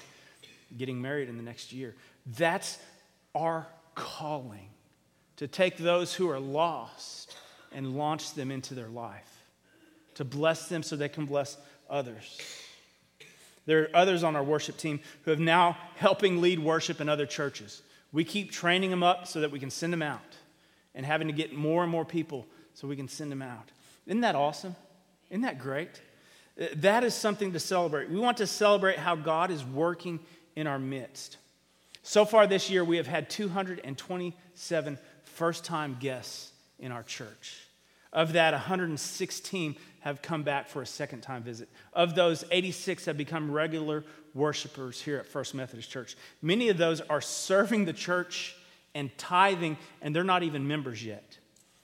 getting 0.78 1.02
married 1.02 1.28
in 1.28 1.38
the 1.38 1.44
next 1.44 1.74
year. 1.74 1.96
That's 2.38 2.78
our 3.34 3.66
calling 3.96 4.70
to 5.38 5.48
take 5.48 5.78
those 5.78 6.14
who 6.14 6.30
are 6.30 6.40
lost 6.40 7.36
and 7.72 7.98
launch 7.98 8.36
them 8.36 8.52
into 8.52 8.76
their 8.76 8.90
life, 8.90 9.44
to 10.16 10.24
bless 10.24 10.70
them 10.70 10.84
so 10.84 10.96
they 10.96 11.10
can 11.10 11.26
bless 11.26 11.58
others. 11.90 12.40
There 13.66 13.82
are 13.82 13.90
others 13.96 14.24
on 14.24 14.36
our 14.36 14.44
worship 14.44 14.78
team 14.78 15.00
who 15.24 15.32
have 15.32 15.40
now 15.40 15.80
helping 15.96 16.42
lead 16.42 16.60
worship 16.60 17.02
in 17.02 17.10
other 17.10 17.26
churches. 17.26 17.82
We 18.12 18.24
keep 18.24 18.52
training 18.52 18.92
them 18.92 19.02
up 19.02 19.26
so 19.26 19.42
that 19.42 19.50
we 19.50 19.60
can 19.60 19.72
send 19.72 19.94
them 19.94 20.04
out 20.04 20.38
and 20.94 21.08
having 21.08 21.26
to 21.26 21.34
get 21.34 21.56
more 21.56 21.82
and 21.82 21.92
more 21.92 22.06
people 22.06 22.46
so 22.76 22.88
we 22.88 22.96
can 22.96 23.08
send 23.08 23.32
them 23.32 23.42
out. 23.42 23.70
Isn't 24.06 24.22
that 24.22 24.36
awesome? 24.36 24.76
Isn't 25.32 25.42
that 25.42 25.58
great? 25.58 25.90
Uh, 26.60 26.66
that 26.76 27.04
is 27.04 27.16
something 27.16 27.54
to 27.54 27.60
celebrate. 27.60 28.12
We 28.12 28.20
want 28.20 28.38
to 28.38 28.48
celebrate 28.48 28.98
how 28.98 29.16
God 29.16 29.50
is 29.50 29.66
working 29.66 30.20
in 30.56 30.68
our 30.68 30.78
midst. 30.78 31.38
So 32.04 32.26
far 32.26 32.46
this 32.46 32.70
year, 32.70 32.84
we 32.84 32.98
have 32.98 33.08
had 33.08 33.30
227 33.30 34.98
first 35.24 35.64
time 35.66 35.98
guests 36.00 36.52
in 36.78 36.92
our 36.92 37.04
church. 37.04 37.58
Of 38.12 38.34
that, 38.34 38.52
116 38.52 39.76
have 40.02 40.22
come 40.22 40.44
back 40.44 40.68
for 40.68 40.82
a 40.82 40.86
second 40.86 41.22
time 41.22 41.44
visit. 41.44 41.70
Of 41.94 42.14
those, 42.14 42.44
86 42.52 43.06
have 43.06 43.18
become 43.18 43.50
regular 43.50 44.04
worshipers 44.34 45.00
here 45.00 45.18
at 45.18 45.26
First 45.26 45.56
Methodist 45.56 45.90
Church. 45.90 46.18
Many 46.42 46.68
of 46.70 46.78
those 46.78 47.00
are 47.02 47.22
serving 47.22 47.86
the 47.86 47.94
church 47.94 48.56
and 48.94 49.16
tithing, 49.18 49.78
and 50.02 50.14
they're 50.14 50.24
not 50.26 50.44
even 50.44 50.68
members 50.68 51.04
yet. 51.04 51.38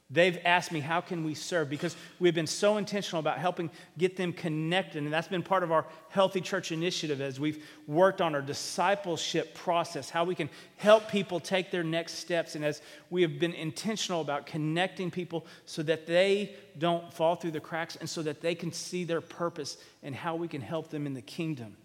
They've 0.10 0.40
asked 0.46 0.72
me, 0.72 0.80
how 0.80 1.02
can 1.02 1.26
we 1.26 1.34
serve? 1.34 1.70
Because 1.70 1.98
we've 2.18 2.34
been 2.34 2.48
so 2.48 2.78
intentional 2.78 3.20
about 3.20 3.40
helping 3.40 3.70
get 3.98 4.16
them 4.16 4.32
connected. 4.32 5.04
And 5.04 5.12
that's 5.12 5.28
been 5.28 5.44
part 5.44 5.64
of 5.64 5.72
our 5.74 5.86
Healthy 6.08 6.40
Church 6.40 6.72
initiative 6.72 7.20
as 7.20 7.42
we've 7.42 7.66
worked 7.88 8.22
on 8.22 8.34
our 8.34 8.42
discipleship 8.42 9.54
process, 9.54 10.10
how 10.10 10.24
we 10.24 10.34
can 10.34 10.50
help 10.78 11.10
people 11.12 11.42
take 11.42 11.72
their 11.72 11.84
next 11.84 12.14
steps. 12.20 12.56
And 12.56 12.64
as 12.64 12.82
we 13.10 13.22
have 13.22 13.38
been 13.38 13.54
intentional 13.54 14.22
about 14.22 14.46
connecting 14.46 15.12
people 15.12 15.46
so 15.66 15.84
that 15.84 16.08
they 16.08 16.56
don't 16.78 17.14
fall 17.14 17.36
through 17.36 17.52
the 17.52 17.60
cracks 17.60 17.98
and 17.98 18.10
so 18.10 18.22
that 18.22 18.40
they 18.40 18.56
can 18.56 18.72
see 18.72 19.04
their 19.04 19.22
purpose 19.22 19.78
and 20.04 20.16
how 20.16 20.38
we 20.38 20.48
can 20.48 20.62
help 20.62 20.90
them 20.90 21.06
in 21.06 21.16
the 21.16 21.22
kingdom. 21.22 21.76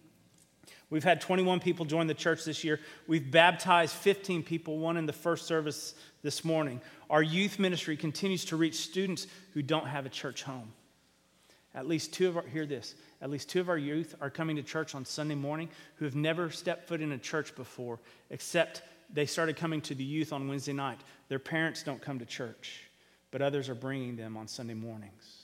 We've 0.92 1.02
had 1.02 1.22
21 1.22 1.61
people 1.61 1.87
join 1.87 2.06
the 2.06 2.12
church 2.12 2.44
this 2.44 2.64
year. 2.64 2.78
We've 3.06 3.30
baptized 3.30 3.94
15 3.94 4.42
people, 4.42 4.76
one 4.78 4.99
in 4.99 5.06
the 5.06 5.12
first 5.14 5.46
service 5.46 5.94
this 6.22 6.44
morning. 6.44 6.82
Our 7.08 7.22
youth 7.22 7.58
ministry 7.58 7.96
continues 7.96 8.44
to 8.46 8.58
reach 8.58 8.75
students 8.75 9.26
who 9.54 9.62
don't 9.62 9.87
have 9.87 10.04
a 10.04 10.11
church 10.11 10.42
home. 10.42 10.70
At 11.75 11.88
least 11.88 12.12
two 12.12 12.28
of 12.28 12.37
our, 12.37 12.42
hear 12.42 12.66
this, 12.66 12.94
at 13.22 13.30
least 13.30 13.49
two 13.49 13.58
of 13.58 13.70
our 13.70 13.78
youth 13.78 14.14
are 14.20 14.28
coming 14.28 14.56
to 14.56 14.62
church 14.62 14.94
on 14.94 15.06
Sunday 15.06 15.34
morning 15.34 15.70
who 15.96 16.04
have 16.04 16.14
never 16.14 16.50
stepped 16.50 16.88
foot 16.88 17.00
in 17.00 17.12
a 17.12 17.18
church 17.18 17.56
before, 17.56 17.99
except 18.28 18.82
they 19.11 19.25
started 19.25 19.56
coming 19.56 19.80
to 19.80 19.94
the 19.94 20.04
youth 20.04 20.30
on 20.30 20.46
Wednesday 20.46 20.75
night. 20.75 21.00
Their 21.28 21.38
parents 21.38 21.82
don't 21.82 22.02
come 22.02 22.18
to 22.18 22.26
church, 22.26 22.82
but 23.30 23.40
others 23.40 23.70
are 23.70 23.75
bringing 23.75 24.16
them 24.16 24.37
on 24.37 24.46
Sunday 24.46 24.75
mornings. 24.75 25.41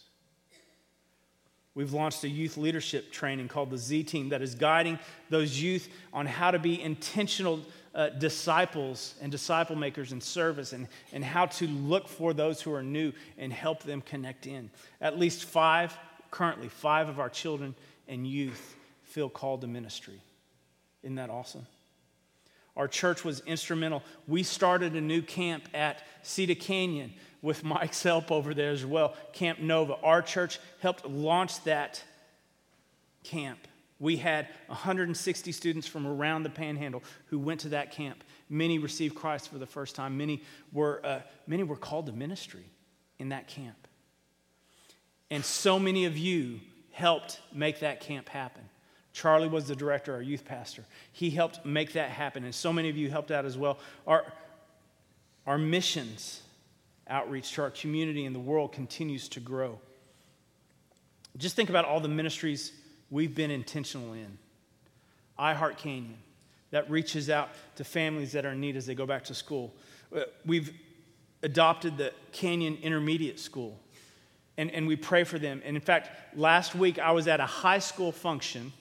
We've 1.79 1.93
launched 1.93 2.25
a 2.25 2.29
youth 2.29 2.57
leadership 2.57 3.13
training 3.13 3.47
called 3.47 3.71
the 3.71 3.79
Z 3.79 4.03
Team 4.03 4.31
that 4.31 4.43
is 4.43 4.57
guiding 4.57 4.99
those 5.31 5.63
youth 5.63 5.89
on 6.13 6.27
how 6.27 6.51
to 6.51 6.59
be 6.59 6.83
intentional 6.83 7.61
uh, 7.95 8.09
disciples 8.09 9.15
and 9.23 9.31
disciple 9.31 9.77
makers 9.77 10.11
in 10.11 10.21
service 10.21 10.73
and, 10.73 10.89
and 11.13 11.25
how 11.25 11.47
to 11.47 11.69
look 11.69 12.09
for 12.09 12.35
those 12.35 12.61
who 12.61 12.75
are 12.75 12.83
new 12.83 13.13
and 13.39 13.53
help 13.53 13.85
them 13.85 14.01
connect 14.01 14.49
in. 14.49 14.71
At 15.01 15.21
least 15.21 15.45
five, 15.45 15.97
currently, 16.33 16.67
five 16.67 17.09
of 17.09 17.21
our 17.21 17.29
children 17.29 17.77
and 18.09 18.27
youth 18.27 18.75
feel 19.05 19.29
called 19.29 19.61
to 19.61 19.69
ministry. 19.69 20.21
Isn't 21.05 21.15
that 21.15 21.31
awesome? 21.31 21.65
Our 22.77 22.89
church 22.89 23.25
was 23.25 23.39
instrumental. 23.47 24.03
We 24.27 24.43
started 24.43 24.97
a 24.97 25.01
new 25.01 25.23
camp 25.23 25.69
at 25.75 26.03
Cedar 26.23 26.57
Canyon 26.57 27.13
with 27.43 27.65
Mike's 27.65 28.03
help 28.03 28.31
over 28.33 28.55
there 28.55 28.71
as 28.71 28.85
well, 28.85 29.15
Camp 29.33 29.61
Nova. 29.61 29.95
Our 30.03 30.23
church 30.23 30.59
helped 30.81 31.07
launch 31.07 31.63
that 31.65 32.03
camp. 33.25 33.59
We 34.01 34.17
had 34.17 34.49
160 34.67 35.53
students 35.53 35.87
from 35.87 36.07
around 36.07 36.45
the 36.45 36.51
panhandle 36.51 37.03
who 37.27 37.39
went 37.39 37.61
to 37.61 37.71
that 37.71 37.93
camp. 37.93 38.23
Many 38.49 38.79
received 38.79 39.15
Christ 39.15 39.51
for 39.51 39.59
the 39.59 39.67
first 39.67 39.97
time. 39.97 40.17
Many 40.17 40.43
were, 40.73 41.01
uh, 41.05 41.21
many 41.47 41.65
were 41.65 41.77
called 41.77 42.07
to 42.07 42.13
ministry 42.13 42.65
in 43.19 43.31
that 43.31 43.49
camp. 43.49 43.77
And 45.31 45.45
so 45.45 45.79
many 45.79 46.05
of 46.05 46.17
you 46.17 46.61
helped 46.93 47.41
make 47.53 47.81
that 47.81 48.01
camp 48.01 48.29
happen. 48.29 48.63
Charlie 49.13 49.49
was 49.49 49.67
the 49.67 49.75
director, 49.75 50.15
our 50.15 50.23
youth 50.23 50.45
pastor. 50.45 50.85
He 51.13 51.31
helped 51.31 51.67
make 51.67 51.95
that 51.95 52.11
happen, 52.11 52.45
and 52.45 52.55
so 52.55 52.73
many 52.73 52.89
of 52.89 52.97
you 52.97 53.11
helped 53.11 53.31
out 53.31 53.45
as 53.45 53.59
well. 53.59 53.79
Our, 54.07 54.33
our 55.45 55.59
missions 55.59 56.43
outreach 57.09 57.53
to 57.53 57.63
our 57.63 57.71
community 57.71 58.25
and 58.27 58.35
the 58.35 58.41
world 58.41 58.73
continues 58.73 59.29
to 59.31 59.41
grow. 59.41 59.79
Just 61.37 61.57
think 61.57 61.71
about 61.71 61.85
all 61.85 62.01
the 62.01 62.09
ministries 62.09 62.73
we've 63.11 63.35
been 63.35 63.51
intentional 63.51 64.13
in. 64.13 64.39
I 65.39 65.55
Heart 65.55 65.79
Canyon, 65.79 66.19
that 66.71 66.91
reaches 66.91 67.31
out 67.31 67.51
to 67.77 67.85
families 67.85 68.33
that 68.33 68.45
are 68.45 68.51
in 68.51 68.61
need 68.61 68.77
as 68.77 68.87
they 68.87 68.95
go 68.95 69.07
back 69.07 69.25
to 69.25 69.35
school. 69.35 69.73
Uh, 70.15 70.23
we've 70.45 70.73
adopted 71.43 71.97
the 71.97 72.13
Canyon 72.33 72.79
Intermediate 72.83 73.39
School. 73.39 73.79
And, 74.57 74.73
and 74.73 74.89
we 74.89 74.97
pray 74.97 75.23
for 75.23 75.39
them. 75.39 75.63
And 75.65 75.77
in 75.77 75.83
fact, 75.83 76.37
last 76.37 76.75
week 76.75 76.99
I 76.99 77.13
was 77.13 77.29
at 77.29 77.39
a 77.39 77.47
high 77.47 77.79
school 77.79 78.11
function, 78.11 78.73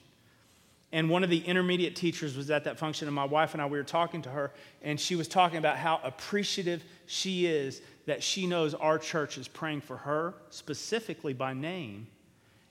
and 0.90 1.08
one 1.08 1.22
of 1.22 1.30
the 1.30 1.38
intermediate 1.38 1.94
teachers 1.94 2.36
was 2.36 2.50
at 2.50 2.64
that 2.64 2.78
function, 2.78 3.06
and 3.06 3.14
my 3.14 3.24
wife 3.24 3.52
and 3.52 3.62
I, 3.62 3.66
we 3.66 3.78
were 3.78 3.84
talking 3.84 4.22
to 4.22 4.30
her, 4.30 4.52
and 4.82 4.98
she 4.98 5.14
was 5.14 5.28
talking 5.28 5.58
about 5.58 5.76
how 5.76 6.00
appreciative 6.02 6.82
she 7.06 7.46
is 7.46 7.80
that 8.08 8.22
she 8.22 8.46
knows 8.46 8.72
our 8.72 8.98
church 8.98 9.36
is 9.36 9.46
praying 9.46 9.82
for 9.82 9.98
her, 9.98 10.32
specifically 10.48 11.34
by 11.34 11.52
name, 11.52 12.06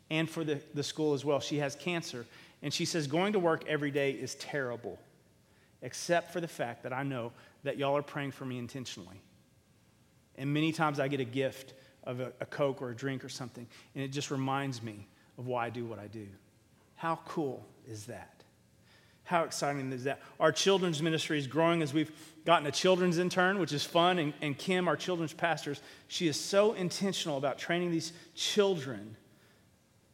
and 0.10 0.28
for 0.28 0.44
the, 0.44 0.60
the 0.74 0.82
school 0.82 1.14
as 1.14 1.24
well. 1.24 1.40
She 1.40 1.60
has 1.60 1.76
cancer. 1.76 2.26
And 2.64 2.74
she 2.74 2.86
says, 2.86 3.06
Going 3.06 3.34
to 3.34 3.40
work 3.40 3.64
every 3.68 3.92
day 3.92 4.12
is 4.14 4.34
terrible, 4.36 4.98
except 5.84 6.34
for 6.34 6.42
the 6.42 6.48
fact 6.48 6.82
that 6.82 6.92
I 6.92 7.04
know 7.04 7.32
that 7.64 7.78
y'all 7.78 7.96
are 7.96 8.02
praying 8.02 8.32
for 8.32 8.46
me 8.46 8.58
intentionally. 8.58 9.22
And 10.40 10.52
many 10.52 10.72
times 10.72 11.00
I 11.00 11.08
get 11.08 11.20
a 11.20 11.26
gift 11.26 11.76
of 12.04 12.20
a, 12.20 12.34
a, 12.40 12.48
Coke 12.48 12.82
or 12.82 12.90
a 12.90 12.96
drink 12.96 13.24
or 13.24 13.30
something, 13.30 13.68
and 13.94 14.04
it 14.04 14.08
just 14.08 14.32
reminds 14.32 14.82
me 14.82 15.06
of 15.38 15.46
why 15.46 15.68
I 15.68 15.70
do 15.70 15.86
what 15.86 16.00
I 16.00 16.08
do. 16.08 16.26
How 16.96 17.20
cool 17.28 17.64
is 17.88 18.08
that? 18.08 18.37
How 19.28 19.44
exciting 19.44 19.92
is 19.92 20.06
that? 20.06 20.22
Our 20.40 20.54
children's 20.54 21.02
ministry 21.02 21.38
is 21.38 21.48
growing 21.48 21.82
as 21.82 21.94
we've 21.94 22.14
gotten 22.46 22.66
a 22.66 22.72
children's 22.72 23.18
intern, 23.18 23.60
which 23.60 23.74
is 23.74 23.84
fun. 23.84 24.20
And, 24.20 24.34
and 24.42 24.58
Kim, 24.58 24.88
our 24.88 24.96
children's 24.96 25.34
pastors, 25.34 25.82
she 26.08 26.30
is 26.30 26.40
so 26.40 26.72
intentional 26.72 27.38
about 27.38 27.58
training 27.58 27.92
these 27.92 28.14
children 28.36 29.18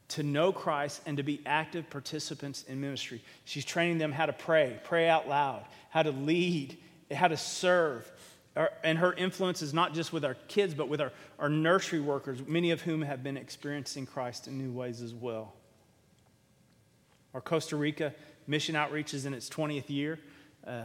to 0.10 0.24
know 0.24 0.52
Christ 0.52 1.00
and 1.06 1.18
to 1.18 1.24
be 1.24 1.44
active 1.46 1.92
participants 1.92 2.64
in 2.68 2.82
ministry. 2.82 3.22
She's 3.46 3.64
training 3.64 4.00
them 4.00 4.12
how 4.12 4.26
to 4.26 4.34
pray, 4.34 4.80
pray 4.84 5.08
out 5.08 5.30
loud, 5.30 5.64
how 5.92 6.02
to 6.02 6.12
lead, 6.12 6.76
how 7.12 7.28
to 7.28 7.38
serve, 7.38 8.12
and 8.84 8.98
her 8.98 9.14
influence 9.14 9.62
is 9.62 9.76
not 9.76 9.94
just 9.94 10.12
with 10.12 10.26
our 10.26 10.38
kids, 10.48 10.74
but 10.74 10.90
with 10.90 11.02
our, 11.02 11.12
our 11.38 11.50
nursery 11.50 12.00
workers, 12.00 12.40
many 12.48 12.72
of 12.72 12.82
whom 12.82 13.04
have 13.04 13.22
been 13.22 13.38
experiencing 13.38 14.08
Christ 14.08 14.48
in 14.48 14.58
new 14.58 14.72
ways 14.72 15.04
as 15.04 15.14
well. 15.14 15.54
Our 17.34 17.42
Costa 17.42 17.76
Rica 17.76 18.14
mission 18.48 18.76
outreach 18.76 19.14
is 19.14 19.26
in 19.26 19.34
its 19.34 19.50
20th 19.50 19.90
year. 19.90 20.20
Uh, 20.66 20.84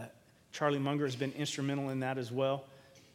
Charlie 0.52 0.78
Munger 0.78 1.04
has 1.04 1.16
been 1.16 1.32
instrumental 1.32 1.90
in 1.90 2.00
that 2.00 2.18
as 2.18 2.32
well. 2.32 2.64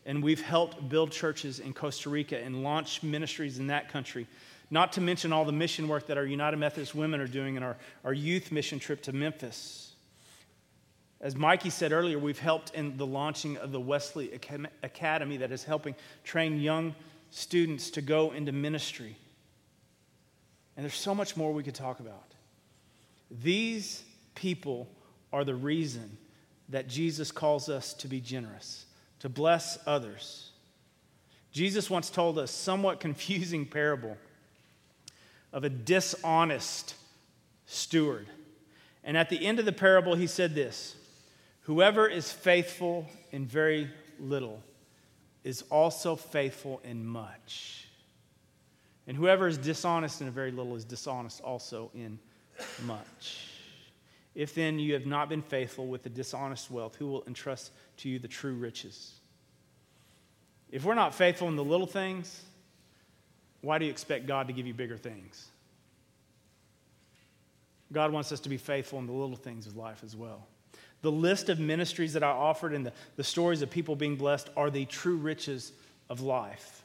And 0.06 0.22
we've 0.22 0.42
helped 0.42 0.90
build 0.90 1.12
churches 1.12 1.60
in 1.60 1.74
Costa 1.74 2.10
Rica 2.10 2.38
and 2.38 2.64
launch 2.64 3.04
ministries 3.04 3.58
in 3.58 3.68
that 3.68 3.90
country. 3.90 4.28
Not 4.70 4.94
to 4.94 5.02
mention 5.02 5.32
all 5.32 5.46
the 5.46 5.52
mission 5.52 5.88
work 5.88 6.08
that 6.08 6.18
our 6.18 6.26
United 6.26 6.58
Methodist 6.58 6.94
women 6.94 7.22
are 7.22 7.28
doing 7.28 7.56
in 7.56 7.64
our, 7.64 7.78
our 8.04 8.14
youth 8.14 8.52
mission 8.52 8.80
trip 8.80 9.02
to 9.04 9.14
Memphis. 9.14 9.94
As 11.22 11.36
Mikey 11.36 11.70
said 11.70 11.94
earlier, 11.94 12.20
we've 12.20 12.40
helped 12.40 12.74
in 12.74 12.98
the 12.98 13.06
launching 13.06 13.56
of 13.58 13.72
the 13.72 13.80
Wesley 13.80 14.32
Academy 14.84 15.38
that 15.38 15.52
is 15.52 15.64
helping 15.64 15.96
train 16.26 16.60
young 16.60 16.96
students 17.32 17.92
to 17.92 18.02
go 18.02 18.32
into 18.32 18.52
ministry. 18.52 19.16
And 20.76 20.84
there's 20.84 20.96
so 20.96 21.16
much 21.16 21.38
more 21.38 21.54
we 21.54 21.64
could 21.64 21.76
talk 21.76 22.02
about. 22.02 22.33
These 23.42 24.04
people 24.36 24.88
are 25.32 25.44
the 25.44 25.56
reason 25.56 26.18
that 26.70 26.88
Jesus 26.88 27.32
calls 27.32 27.70
us 27.70 27.94
to 27.96 28.08
be 28.08 28.22
generous, 28.22 28.86
to 29.20 29.30
bless 29.30 29.80
others. 29.86 30.52
Jesus 31.52 31.90
once 31.90 32.10
told 32.10 32.38
a 32.38 32.48
somewhat 32.48 33.00
confusing 33.00 33.66
parable 33.66 34.18
of 35.52 35.64
a 35.64 35.70
dishonest 35.70 36.96
steward. 37.66 38.28
And 39.04 39.18
at 39.18 39.30
the 39.30 39.46
end 39.46 39.60
of 39.60 39.66
the 39.66 39.72
parable, 39.72 40.16
he 40.16 40.28
said 40.28 40.56
this 40.56 40.96
Whoever 41.62 42.08
is 42.08 42.32
faithful 42.32 43.08
in 43.32 43.46
very 43.46 43.90
little 44.20 44.62
is 45.44 45.64
also 45.70 46.16
faithful 46.16 46.82
in 46.84 47.06
much. 47.06 47.88
And 49.06 49.18
whoever 49.18 49.48
is 49.48 49.58
dishonest 49.58 50.22
in 50.22 50.28
a 50.28 50.32
very 50.32 50.52
little 50.52 50.76
is 50.76 50.86
dishonest 50.86 51.42
also 51.42 51.92
in 51.94 52.20
much. 52.86 53.48
If 54.36 54.56
then 54.56 54.80
you 54.80 54.94
have 54.94 55.06
not 55.06 55.30
been 55.30 55.42
faithful 55.42 55.88
with 55.88 56.04
the 56.04 56.10
dishonest 56.10 56.72
wealth, 56.72 56.96
who 56.96 57.08
will 57.08 57.24
entrust 57.28 57.72
to 57.98 58.10
you 58.10 58.20
the 58.20 58.28
true 58.28 58.54
riches? 58.56 59.14
If 60.72 60.86
we're 60.86 60.96
not 60.96 61.14
faithful 61.14 61.48
in 61.48 61.56
the 61.56 61.64
little 61.64 61.86
things, 61.86 62.42
why 63.62 63.78
do 63.78 63.86
you 63.86 63.92
expect 63.92 64.26
God 64.26 64.48
to 64.48 64.54
give 64.54 64.66
you 64.66 64.74
bigger 64.74 64.98
things? 64.98 65.48
God 67.92 68.12
wants 68.12 68.32
us 68.32 68.40
to 68.42 68.50
be 68.50 68.58
faithful 68.58 68.98
in 68.98 69.06
the 69.06 69.14
little 69.14 69.36
things 69.36 69.68
of 69.68 69.78
life 69.78 70.02
as 70.04 70.16
well. 70.16 70.48
The 71.04 71.12
list 71.12 71.50
of 71.50 71.60
ministries 71.60 72.14
that 72.14 72.24
I 72.24 72.30
offered 72.30 72.74
and 72.74 72.86
the, 72.86 72.94
the 73.18 73.24
stories 73.24 73.62
of 73.62 73.70
people 73.70 73.96
being 73.96 74.16
blessed 74.16 74.50
are 74.58 74.72
the 74.72 74.86
true 74.86 75.18
riches 75.18 75.74
of 76.10 76.22
life. 76.22 76.82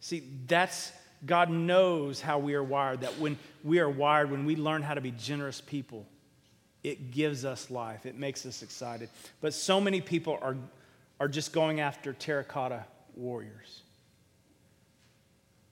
See, 0.00 0.24
that's 0.48 0.92
God 1.24 1.50
knows 1.50 2.20
how 2.20 2.38
we 2.38 2.54
are 2.54 2.64
wired, 2.64 3.02
that 3.02 3.18
when 3.18 3.38
we 3.62 3.78
are 3.78 3.88
wired, 3.88 4.30
when 4.30 4.44
we 4.44 4.56
learn 4.56 4.82
how 4.82 4.94
to 4.94 5.00
be 5.00 5.12
generous 5.12 5.60
people, 5.60 6.06
it 6.82 7.12
gives 7.12 7.44
us 7.44 7.70
life. 7.70 8.06
It 8.06 8.16
makes 8.16 8.44
us 8.44 8.62
excited. 8.62 9.08
But 9.40 9.54
so 9.54 9.80
many 9.80 10.00
people 10.00 10.38
are, 10.42 10.56
are 11.20 11.28
just 11.28 11.52
going 11.52 11.80
after 11.80 12.12
terracotta 12.12 12.84
warriors. 13.14 13.82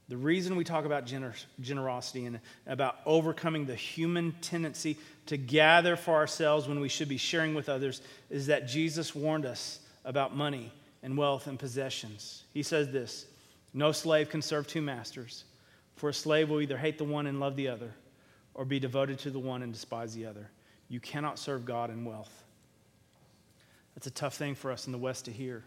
The 0.09 0.17
reason 0.17 0.57
we 0.57 0.65
talk 0.65 0.85
about 0.85 1.07
gener- 1.07 1.45
generosity 1.61 2.27
and 2.27 2.41
about 2.67 2.97
overcoming 3.07 3.67
the 3.67 3.77
human 3.77 4.33
tendency 4.41 4.99
to 5.27 5.37
gather 5.37 5.95
for 5.95 6.15
ourselves 6.15 6.67
when 6.67 6.81
we 6.81 6.89
should 6.89 7.09
be 7.09 7.17
sharing 7.17 7.55
with 7.55 7.69
others 7.69 8.03
is 8.29 8.49
that 8.49 8.67
Jesus 8.67 9.15
warned 9.15 9.47
us 9.47 9.79
about 10.05 10.37
money 10.37 10.73
and 11.05 11.17
wealth 11.17 11.47
and 11.47 11.59
possessions. 11.59 12.43
He 12.53 12.65
says 12.65 12.91
this 12.91 13.27
No 13.72 13.92
slave 13.92 14.28
can 14.28 14.42
serve 14.42 14.66
two 14.66 14.83
masters, 14.83 15.44
for 15.96 16.09
a 16.09 16.14
slave 16.14 16.50
will 16.50 16.61
either 16.61 16.76
hate 16.76 16.98
the 16.98 17.04
one 17.04 17.26
and 17.26 17.38
love 17.38 17.56
the 17.56 17.68
other, 17.68 17.92
or 18.54 18.64
be 18.64 18.80
devoted 18.80 19.18
to 19.20 19.30
the 19.30 19.38
one 19.38 19.62
and 19.62 19.72
despise 19.72 20.14
the 20.14 20.26
other. 20.26 20.50
You 20.88 20.98
cannot 21.00 21.38
serve 21.38 21.64
God 21.64 21.90
and 21.90 22.04
wealth. 22.04 22.44
That's 23.94 24.06
a 24.06 24.11
tough 24.11 24.35
thing 24.35 24.54
for 24.54 24.72
us 24.72 24.87
in 24.87 24.92
the 24.92 24.98
West 24.98 25.26
to 25.26 25.30
hear. 25.30 25.62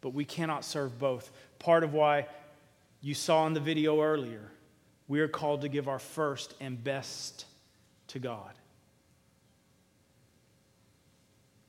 But 0.00 0.14
we 0.14 0.24
cannot 0.24 0.64
serve 0.64 0.98
both. 0.98 1.30
Part 1.58 1.84
of 1.84 1.94
why 1.94 2.26
you 3.00 3.14
saw 3.14 3.46
in 3.46 3.52
the 3.52 3.60
video 3.60 4.02
earlier, 4.02 4.50
we 5.06 5.20
are 5.20 5.28
called 5.28 5.60
to 5.62 5.68
give 5.68 5.88
our 5.88 5.98
first 5.98 6.54
and 6.60 6.82
best 6.82 7.44
to 8.08 8.18
God. 8.18 8.52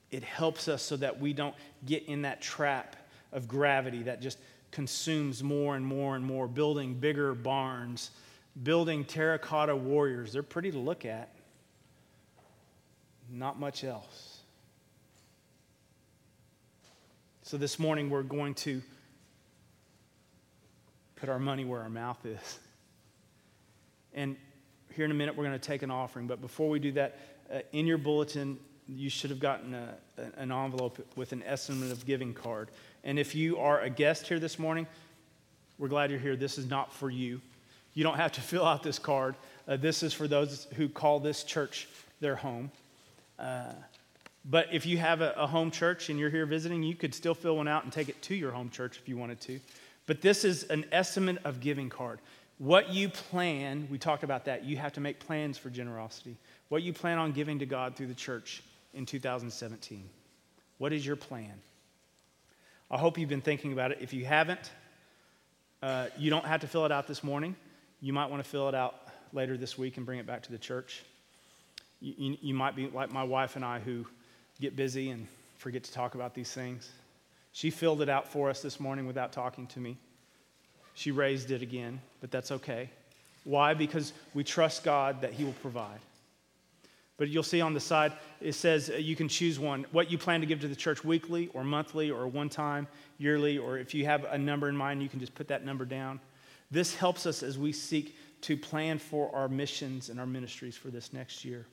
It 0.09 0.23
helps 0.23 0.67
us 0.67 0.81
so 0.81 0.97
that 0.97 1.19
we 1.19 1.33
don't 1.33 1.55
get 1.85 2.05
in 2.05 2.23
that 2.23 2.41
trap 2.41 2.95
of 3.31 3.47
gravity 3.47 4.03
that 4.03 4.21
just 4.21 4.37
consumes 4.73 5.43
more 5.43 5.75
and 5.75 5.85
more 5.85 6.15
and 6.15 6.25
more, 6.25 6.47
building 6.47 6.95
bigger 6.95 7.35
barns, 7.35 8.09
building 8.63 9.05
terracotta 9.05 9.75
warriors. 9.75 10.33
They're 10.33 10.41
pretty 10.41 10.71
to 10.71 10.79
look 10.79 11.05
at, 11.05 11.29
not 13.29 13.59
much 13.59 13.83
else. 13.83 14.39
So 17.43 17.57
this 17.57 17.77
morning 17.77 18.09
we're 18.09 18.23
going 18.23 18.55
to 18.55 18.81
put 21.15 21.29
our 21.29 21.39
money 21.39 21.65
where 21.65 21.81
our 21.81 21.89
mouth 21.89 22.25
is. 22.25 22.59
And 24.13 24.35
here 24.95 25.05
in 25.05 25.11
a 25.11 25.13
minute, 25.13 25.35
we're 25.35 25.45
going 25.45 25.59
to 25.59 25.67
take 25.67 25.83
an 25.83 25.91
offering. 25.91 26.25
But 26.25 26.41
before 26.41 26.69
we 26.69 26.79
do 26.79 26.91
that, 26.93 27.17
uh, 27.53 27.59
in 27.71 27.85
your 27.85 27.97
bulletin, 27.97 28.57
you 28.87 29.09
should 29.09 29.29
have 29.29 29.39
gotten 29.39 29.73
a, 29.73 29.95
an 30.37 30.51
envelope 30.51 31.05
with 31.15 31.31
an 31.31 31.43
estimate 31.45 31.91
of 31.91 32.05
giving 32.05 32.33
card. 32.33 32.69
And 33.03 33.17
if 33.17 33.35
you 33.35 33.57
are 33.57 33.81
a 33.81 33.89
guest 33.89 34.27
here 34.27 34.39
this 34.39 34.59
morning, 34.59 34.87
we're 35.77 35.87
glad 35.87 36.11
you're 36.11 36.19
here. 36.19 36.35
This 36.35 36.57
is 36.57 36.69
not 36.69 36.93
for 36.93 37.09
you. 37.09 37.41
You 37.93 38.03
don't 38.03 38.17
have 38.17 38.31
to 38.33 38.41
fill 38.51 38.65
out 38.65 38.83
this 38.83 38.99
card. 38.99 39.35
Uh, 39.67 39.77
this 39.77 40.03
is 40.03 40.13
for 40.13 40.27
those 40.27 40.67
who 40.75 40.89
call 40.89 41.19
this 41.19 41.43
church 41.43 41.87
their 42.19 42.35
home. 42.35 42.71
Uh, 43.39 43.71
but 44.45 44.67
if 44.73 44.85
you 44.85 44.97
have 44.97 45.21
a, 45.21 45.31
a, 45.37 45.47
home 45.47 45.71
church 45.71 46.09
and 46.09 46.19
you're 46.19 46.29
here 46.29 46.45
visiting, 46.45 46.83
you 46.83 46.95
could 46.95 47.15
still 47.15 47.33
fill 47.33 47.57
one 47.57 47.67
out 47.67 47.83
and 47.83 47.93
take 47.93 48.09
it 48.09 48.21
to 48.23 48.35
your 48.35 48.51
home 48.51 48.69
church 48.69 48.99
if 49.01 49.07
you 49.07 49.17
wanted 49.17 49.39
to. 49.41 49.59
But 50.05 50.21
this 50.21 50.43
is 50.43 50.63
an 50.65 50.85
estimate 50.91 51.37
of 51.45 51.61
giving 51.61 51.89
card. 51.89 52.19
What 52.57 52.89
you 52.89 53.09
plan, 53.09 53.87
we 53.89 53.97
talked 53.97 54.23
about 54.23 54.45
that. 54.45 54.65
You 54.65 54.77
have 54.77 54.93
to 54.93 55.01
make 55.01 55.19
plans 55.19 55.57
for 55.57 55.69
generosity. 55.69 56.35
What 56.69 56.83
you 56.83 56.93
plan 56.93 57.17
on 57.17 57.31
giving 57.31 57.59
to 57.59 57.65
God 57.65 57.95
through 57.95 58.07
the 58.07 58.13
church 58.13 58.63
in 58.93 59.05
2017. 59.05 60.09
What 60.77 60.93
is 60.93 61.05
your 61.05 61.15
plan? 61.15 61.53
I 62.91 62.97
hope 62.97 63.17
you've 63.17 63.29
been 63.29 63.41
thinking 63.41 63.73
about 63.73 63.91
it. 63.91 63.99
If 64.01 64.13
you 64.13 64.25
haven't, 64.25 64.71
uh, 65.81 66.07
you 66.17 66.29
don't 66.29 66.45
have 66.45 66.61
to 66.61 66.67
fill 66.67 66.85
it 66.85 66.91
out 66.91 67.07
this 67.07 67.23
morning. 67.23 67.55
You 68.01 68.13
might 68.13 68.29
want 68.29 68.43
to 68.43 68.49
fill 68.49 68.69
it 68.69 68.75
out 68.75 68.95
later 69.31 69.57
this 69.57 69.77
week 69.77 69.97
and 69.97 70.05
bring 70.05 70.19
it 70.19 70.27
back 70.27 70.43
to 70.43 70.51
the 70.51 70.57
church. 70.57 71.03
You, 72.01 72.13
you, 72.17 72.37
you 72.41 72.53
might 72.53 72.75
be 72.75 72.87
like 72.87 73.11
my 73.11 73.23
wife 73.23 73.55
and 73.55 73.65
I 73.65 73.79
who 73.79 74.05
get 74.61 74.75
busy 74.75 75.09
and 75.09 75.27
forget 75.57 75.83
to 75.83 75.91
talk 75.91 76.15
about 76.15 76.33
these 76.33 76.51
things. 76.51 76.89
She 77.51 77.69
filled 77.69 78.01
it 78.01 78.09
out 78.09 78.27
for 78.27 78.49
us 78.49 78.61
this 78.61 78.79
morning 78.79 79.07
without 79.07 79.31
talking 79.31 79.67
to 79.67 79.79
me. 79.79 79.97
She 80.95 81.11
raised 81.11 81.51
it 81.51 81.61
again, 81.61 82.01
but 82.21 82.31
that's 82.31 82.51
okay. 82.51 82.89
Why? 83.43 83.73
Because 83.73 84.13
we 84.33 84.43
trust 84.43 84.83
God 84.83 85.21
that 85.21 85.33
He 85.33 85.43
will 85.43 85.53
provide. 85.53 85.99
But 87.17 87.29
you'll 87.29 87.43
see 87.43 87.61
on 87.61 87.73
the 87.73 87.79
side, 87.79 88.13
it 88.41 88.53
says 88.53 88.89
uh, 88.89 88.97
you 88.97 89.15
can 89.15 89.27
choose 89.27 89.59
one 89.59 89.85
what 89.91 90.09
you 90.09 90.17
plan 90.17 90.41
to 90.41 90.47
give 90.47 90.61
to 90.61 90.67
the 90.67 90.75
church 90.75 91.03
weekly 91.03 91.49
or 91.53 91.63
monthly 91.63 92.09
or 92.09 92.27
one 92.27 92.49
time, 92.49 92.87
yearly, 93.17 93.57
or 93.57 93.77
if 93.77 93.93
you 93.93 94.05
have 94.05 94.23
a 94.25 94.37
number 94.37 94.67
in 94.67 94.75
mind, 94.75 95.03
you 95.03 95.09
can 95.09 95.19
just 95.19 95.35
put 95.35 95.47
that 95.49 95.63
number 95.63 95.85
down. 95.85 96.19
This 96.71 96.95
helps 96.95 97.25
us 97.27 97.43
as 97.43 97.57
we 97.57 97.71
seek 97.71 98.15
to 98.41 98.57
plan 98.57 98.97
for 98.97 99.33
our 99.33 99.47
missions 99.47 100.09
and 100.09 100.19
our 100.19 100.25
ministries 100.25 100.75
for 100.75 100.89
this 100.89 101.13
next 101.13 101.45
year. 101.45 101.67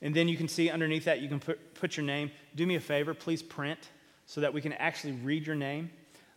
And 0.00 0.14
then 0.14 0.26
you 0.26 0.36
can 0.36 0.48
see 0.48 0.70
underneath 0.70 1.04
that, 1.04 1.20
you 1.20 1.28
can 1.28 1.40
put, 1.40 1.74
put 1.74 1.96
your 1.96 2.06
name. 2.06 2.30
Do 2.54 2.66
me 2.66 2.76
a 2.76 2.80
favor, 2.80 3.14
please 3.14 3.42
print 3.42 3.90
so 4.26 4.40
that 4.40 4.52
we 4.52 4.60
can 4.60 4.72
actually 4.74 5.12
read 5.12 5.46
your 5.46 5.56
name. 5.56 5.90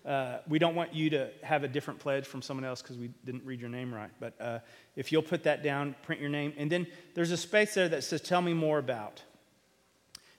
Uh, 0.05 0.39
we 0.47 0.57
don't 0.57 0.73
want 0.73 0.95
you 0.95 1.11
to 1.11 1.29
have 1.43 1.63
a 1.63 1.67
different 1.67 1.99
pledge 1.99 2.25
from 2.25 2.41
someone 2.41 2.65
else 2.65 2.81
because 2.81 2.97
we 2.97 3.11
didn't 3.23 3.45
read 3.45 3.61
your 3.61 3.69
name 3.69 3.93
right. 3.93 4.09
But 4.19 4.33
uh, 4.41 4.59
if 4.95 5.11
you'll 5.11 5.21
put 5.21 5.43
that 5.43 5.63
down, 5.63 5.95
print 6.03 6.19
your 6.19 6.29
name. 6.29 6.53
And 6.57 6.71
then 6.71 6.87
there's 7.13 7.31
a 7.31 7.37
space 7.37 7.75
there 7.75 7.87
that 7.89 8.03
says, 8.03 8.21
Tell 8.21 8.41
me 8.41 8.53
more 8.53 8.79
about. 8.79 9.21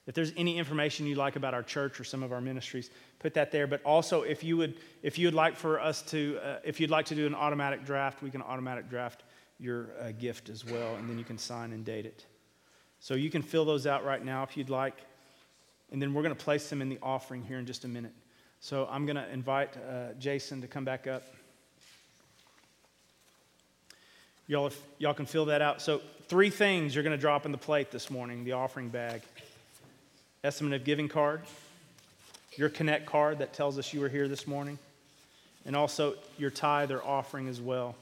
If 0.06 0.16
there's 0.16 0.32
any 0.36 0.58
information 0.58 1.06
you'd 1.06 1.16
like 1.16 1.36
about 1.36 1.54
our 1.54 1.62
church 1.62 2.00
or 2.00 2.04
some 2.04 2.24
of 2.24 2.32
our 2.32 2.40
ministries, 2.40 2.90
put 3.20 3.34
that 3.34 3.52
there. 3.52 3.68
But 3.68 3.84
also, 3.84 4.22
if 4.22 4.42
you 4.42 4.56
would, 4.56 4.74
if 5.02 5.16
you 5.16 5.28
would 5.28 5.34
like 5.34 5.56
for 5.56 5.80
us 5.80 6.02
to, 6.10 6.40
uh, 6.42 6.56
if 6.64 6.80
you'd 6.80 6.90
like 6.90 7.06
to 7.06 7.14
do 7.14 7.24
an 7.24 7.36
automatic 7.36 7.84
draft, 7.84 8.20
we 8.20 8.30
can 8.30 8.42
automatic 8.42 8.90
draft 8.90 9.22
your 9.60 9.90
uh, 10.00 10.10
gift 10.10 10.48
as 10.48 10.64
well, 10.64 10.96
and 10.96 11.08
then 11.08 11.18
you 11.18 11.24
can 11.24 11.38
sign 11.38 11.72
and 11.72 11.84
date 11.84 12.04
it. 12.04 12.26
So 12.98 13.14
you 13.14 13.30
can 13.30 13.42
fill 13.42 13.64
those 13.64 13.86
out 13.86 14.04
right 14.04 14.24
now 14.24 14.42
if 14.42 14.56
you'd 14.56 14.70
like, 14.70 14.96
and 15.92 16.02
then 16.02 16.14
we're 16.14 16.22
going 16.22 16.34
to 16.34 16.44
place 16.44 16.68
them 16.68 16.82
in 16.82 16.88
the 16.88 16.98
offering 17.00 17.42
here 17.42 17.58
in 17.58 17.66
just 17.66 17.84
a 17.84 17.88
minute. 17.88 18.12
So 18.64 18.88
I'm 18.88 19.06
going 19.06 19.16
to 19.16 19.28
invite 19.32 19.76
uh, 19.76 20.12
Jason 20.20 20.60
to 20.60 20.68
come 20.68 20.84
back 20.84 21.08
up. 21.08 21.24
Y'all, 24.46 24.68
if 24.68 24.80
y'all 24.98 25.14
can 25.14 25.26
fill 25.26 25.46
that 25.46 25.60
out. 25.60 25.82
So, 25.82 26.00
three 26.28 26.48
things 26.48 26.94
you're 26.94 27.02
going 27.02 27.16
to 27.16 27.20
drop 27.20 27.44
in 27.44 27.50
the 27.50 27.58
plate 27.58 27.90
this 27.90 28.08
morning 28.08 28.44
the 28.44 28.52
offering 28.52 28.88
bag 28.88 29.22
estimate 30.44 30.74
of 30.74 30.84
giving 30.84 31.08
card, 31.08 31.40
your 32.54 32.68
Connect 32.68 33.04
card 33.04 33.38
that 33.38 33.52
tells 33.52 33.80
us 33.80 33.92
you 33.92 33.98
were 33.98 34.08
here 34.08 34.28
this 34.28 34.46
morning, 34.46 34.78
and 35.66 35.74
also 35.74 36.14
your 36.38 36.50
tithe 36.50 36.92
or 36.92 37.04
offering 37.04 37.48
as 37.48 37.60
well. 37.60 37.96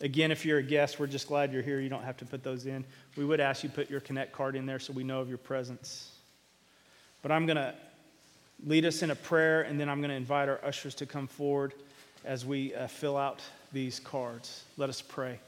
Again, 0.00 0.30
if 0.30 0.46
you're 0.46 0.58
a 0.58 0.62
guest, 0.62 0.98
we're 0.98 1.06
just 1.06 1.28
glad 1.28 1.52
you're 1.52 1.60
here. 1.60 1.80
You 1.80 1.90
don't 1.90 2.04
have 2.04 2.16
to 2.18 2.24
put 2.24 2.42
those 2.42 2.64
in. 2.64 2.82
We 3.14 3.26
would 3.26 3.40
ask 3.40 3.62
you 3.62 3.68
put 3.68 3.90
your 3.90 4.00
Connect 4.00 4.32
card 4.32 4.56
in 4.56 4.64
there 4.64 4.78
so 4.78 4.94
we 4.94 5.04
know 5.04 5.20
of 5.20 5.28
your 5.28 5.36
presence. 5.36 6.12
But 7.20 7.30
I'm 7.30 7.44
going 7.44 7.56
to 7.56 7.74
lead 8.64 8.84
us 8.84 9.02
in 9.02 9.10
a 9.10 9.14
prayer, 9.16 9.62
and 9.62 9.78
then 9.78 9.88
I'm 9.88 10.00
going 10.00 10.10
to 10.10 10.16
invite 10.16 10.48
our 10.48 10.60
ushers 10.64 10.94
to 10.96 11.06
come 11.06 11.26
forward 11.26 11.74
as 12.24 12.44
we 12.44 12.74
uh, 12.74 12.86
fill 12.86 13.16
out 13.16 13.40
these 13.72 14.00
cards. 14.00 14.64
Let 14.76 14.88
us 14.88 15.02
pray. 15.02 15.38